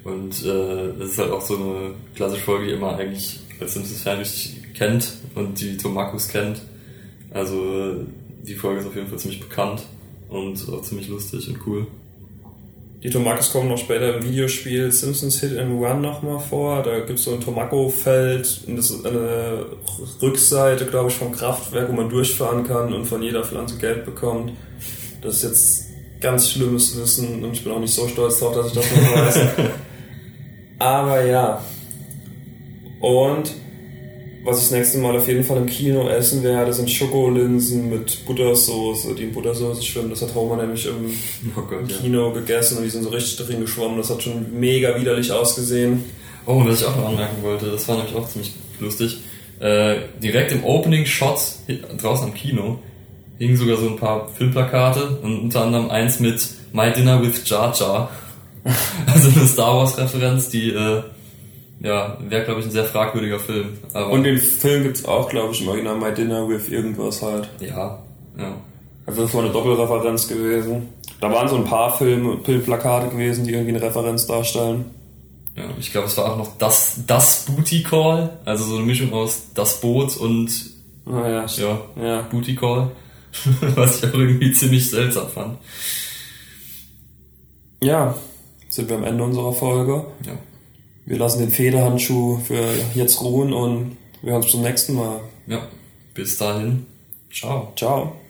Und 0.05 0.45
äh, 0.45 0.93
das 0.97 1.09
ist 1.09 1.17
halt 1.17 1.31
auch 1.31 1.41
so 1.41 1.57
eine 1.57 1.91
klassische 2.15 2.41
Folge, 2.41 2.67
die 2.67 2.71
immer 2.71 2.95
eigentlich 2.95 3.39
als 3.59 3.73
Simpsons-Fan 3.73 4.19
richtig 4.19 4.73
kennt 4.73 5.11
und 5.35 5.59
die 5.59 5.77
Tomakus 5.77 6.29
kennt. 6.29 6.61
Also 7.31 7.97
die 8.43 8.55
Folge 8.55 8.79
ist 8.79 8.87
auf 8.87 8.95
jeden 8.95 9.07
Fall 9.07 9.19
ziemlich 9.19 9.41
bekannt 9.41 9.83
und 10.29 10.57
auch 10.69 10.81
ziemlich 10.81 11.09
lustig 11.09 11.49
und 11.49 11.59
cool. 11.67 11.87
Die 13.03 13.09
Tomakos 13.09 13.51
kommen 13.51 13.67
noch 13.67 13.77
später 13.77 14.15
im 14.15 14.23
Videospiel 14.23 14.89
Simpsons 14.89 15.41
Hit 15.41 15.57
and 15.57 15.73
Run 15.73 16.01
nochmal 16.01 16.39
vor. 16.39 16.81
Da 16.83 16.99
gibt 16.99 17.19
es 17.19 17.25
so 17.25 17.33
ein 17.33 17.41
Tomako-Feld 17.41 18.61
und 18.65 18.77
das 18.77 18.91
ist 18.91 19.05
eine 19.05 19.65
Rückseite, 20.21 20.85
glaube 20.85 21.09
ich, 21.09 21.15
vom 21.15 21.33
Kraftwerk, 21.33 21.89
wo 21.89 21.93
man 21.93 22.07
durchfahren 22.07 22.65
kann 22.65 22.93
und 22.93 23.05
von 23.05 23.21
jeder 23.21 23.43
Pflanze 23.43 23.77
Geld 23.77 24.05
bekommt. 24.05 24.53
Das 25.21 25.35
ist 25.35 25.43
jetzt 25.43 25.82
ganz 26.23 26.49
schlimmes 26.49 26.97
Wissen 26.97 27.43
und 27.43 27.53
ich 27.53 27.63
bin 27.63 27.73
auch 27.73 27.79
nicht 27.79 27.93
so 27.93 28.07
stolz 28.07 28.39
darauf, 28.39 28.55
dass 28.55 28.67
ich 28.67 28.73
das 28.73 28.85
noch 28.91 29.15
weiß. 29.15 29.39
Aber 30.79 31.23
ja. 31.23 31.63
Und 32.99 33.51
was 34.45 34.57
ich 34.57 34.63
das 34.63 34.71
nächste 34.71 34.97
Mal 34.97 35.15
auf 35.15 35.27
jeden 35.27 35.43
Fall 35.43 35.57
im 35.57 35.67
Kino 35.67 36.07
essen 36.09 36.43
werde, 36.43 36.73
sind 36.73 36.89
Schokolinsen 36.89 37.89
mit 37.89 38.25
Buttersoße, 38.25 39.15
die 39.15 39.23
in 39.23 39.33
Buttersoße 39.33 39.83
schwimmen. 39.83 40.09
Das 40.09 40.21
hat 40.21 40.33
Homer 40.33 40.57
nämlich 40.57 40.85
im 40.85 41.13
oh 41.55 41.61
Gott, 41.61 41.87
Kino 42.01 42.29
ja. 42.29 42.33
gegessen 42.33 42.77
und 42.77 42.83
die 42.83 42.89
sind 42.89 43.03
so 43.03 43.09
richtig 43.09 43.45
drin 43.45 43.61
geschwommen. 43.61 43.97
Das 43.97 44.09
hat 44.09 44.23
schon 44.23 44.59
mega 44.59 44.99
widerlich 44.99 45.31
ausgesehen. 45.31 46.03
Oh, 46.45 46.65
was 46.65 46.81
ich 46.81 46.87
auch 46.87 46.95
noch 46.95 47.09
anmerken 47.09 47.41
wollte, 47.41 47.67
das 47.67 47.87
war 47.87 47.97
nämlich 47.97 48.15
auch 48.15 48.27
ziemlich 48.27 48.53
lustig. 48.79 49.19
Äh, 49.59 49.95
direkt 50.21 50.51
im 50.51 50.63
Opening 50.65 51.05
Shot 51.05 51.39
draußen 51.97 52.25
am 52.25 52.33
Kino 52.33 52.79
hingen 53.37 53.57
sogar 53.57 53.77
so 53.77 53.87
ein 53.87 53.97
paar 53.97 54.27
Filmplakate 54.29 55.19
und 55.21 55.39
unter 55.43 55.63
anderem 55.63 55.89
eins 55.89 56.19
mit 56.19 56.47
My 56.71 56.91
Dinner 56.91 57.21
with 57.21 57.47
Jar 57.47 57.73
Jar. 57.73 58.09
also 59.13 59.29
eine 59.29 59.47
Star 59.47 59.75
Wars 59.75 59.97
Referenz, 59.97 60.49
die 60.49 60.69
äh, 60.69 61.03
ja, 61.81 62.17
wäre, 62.21 62.45
glaube 62.45 62.61
ich, 62.61 62.67
ein 62.67 62.71
sehr 62.71 62.85
fragwürdiger 62.85 63.39
Film. 63.39 63.77
Aber 63.93 64.09
und 64.09 64.23
den 64.23 64.37
Film 64.37 64.83
gibt 64.83 64.97
es 64.97 65.05
auch, 65.05 65.29
glaube 65.29 65.53
ich, 65.53 65.61
im 65.61 65.67
Original 65.67 65.97
My 65.97 66.13
Dinner 66.13 66.47
with 66.47 66.69
irgendwas 66.69 67.21
halt. 67.21 67.49
Ja, 67.59 67.99
ja. 68.37 68.55
Also 69.05 69.23
das 69.23 69.33
war 69.33 69.43
eine 69.43 69.51
Doppelreferenz 69.51 70.29
gewesen. 70.29 70.89
Da 71.19 71.31
waren 71.31 71.47
so 71.49 71.57
ein 71.57 71.65
paar 71.65 71.97
Filme, 71.97 72.37
Filmplakate 72.43 73.09
gewesen, 73.09 73.45
die 73.45 73.51
irgendwie 73.51 73.75
eine 73.75 73.81
Referenz 73.81 74.25
darstellen. 74.27 74.85
Ja, 75.55 75.65
ich 75.79 75.91
glaube, 75.91 76.07
es 76.07 76.17
war 76.17 76.31
auch 76.31 76.37
noch 76.37 76.57
das, 76.57 77.01
das 77.05 77.45
Booty 77.45 77.83
Call, 77.83 78.37
also 78.43 78.63
so 78.63 78.77
eine 78.77 78.85
Mischung 78.85 79.13
aus 79.13 79.43
das 79.53 79.81
Boot 79.81 80.17
und 80.17 80.49
ah, 81.05 81.27
ja, 81.29 81.45
ja, 81.45 81.81
ja. 82.01 82.21
Booty 82.23 82.55
Call, 82.55 82.91
was 83.75 83.97
ich 83.97 84.09
auch 84.09 84.13
irgendwie 84.13 84.51
ziemlich 84.53 84.89
seltsam 84.89 85.29
fand. 85.29 85.57
Ja, 87.81 88.15
sind 88.69 88.89
wir 88.89 88.97
am 88.97 89.03
Ende 89.03 89.23
unserer 89.23 89.53
Folge. 89.53 90.05
Ja. 90.25 90.37
Wir 91.05 91.17
lassen 91.17 91.39
den 91.39 91.51
Federhandschuh 91.51 92.39
für 92.39 92.63
jetzt 92.95 93.21
ruhen 93.21 93.51
und 93.51 93.97
wir 94.21 94.31
hören 94.31 94.41
uns 94.41 94.51
zum 94.51 94.61
nächsten 94.61 94.95
Mal. 94.95 95.19
Ja, 95.47 95.67
bis 96.13 96.37
dahin. 96.37 96.85
Ciao. 97.29 97.73
Ciao. 97.75 98.22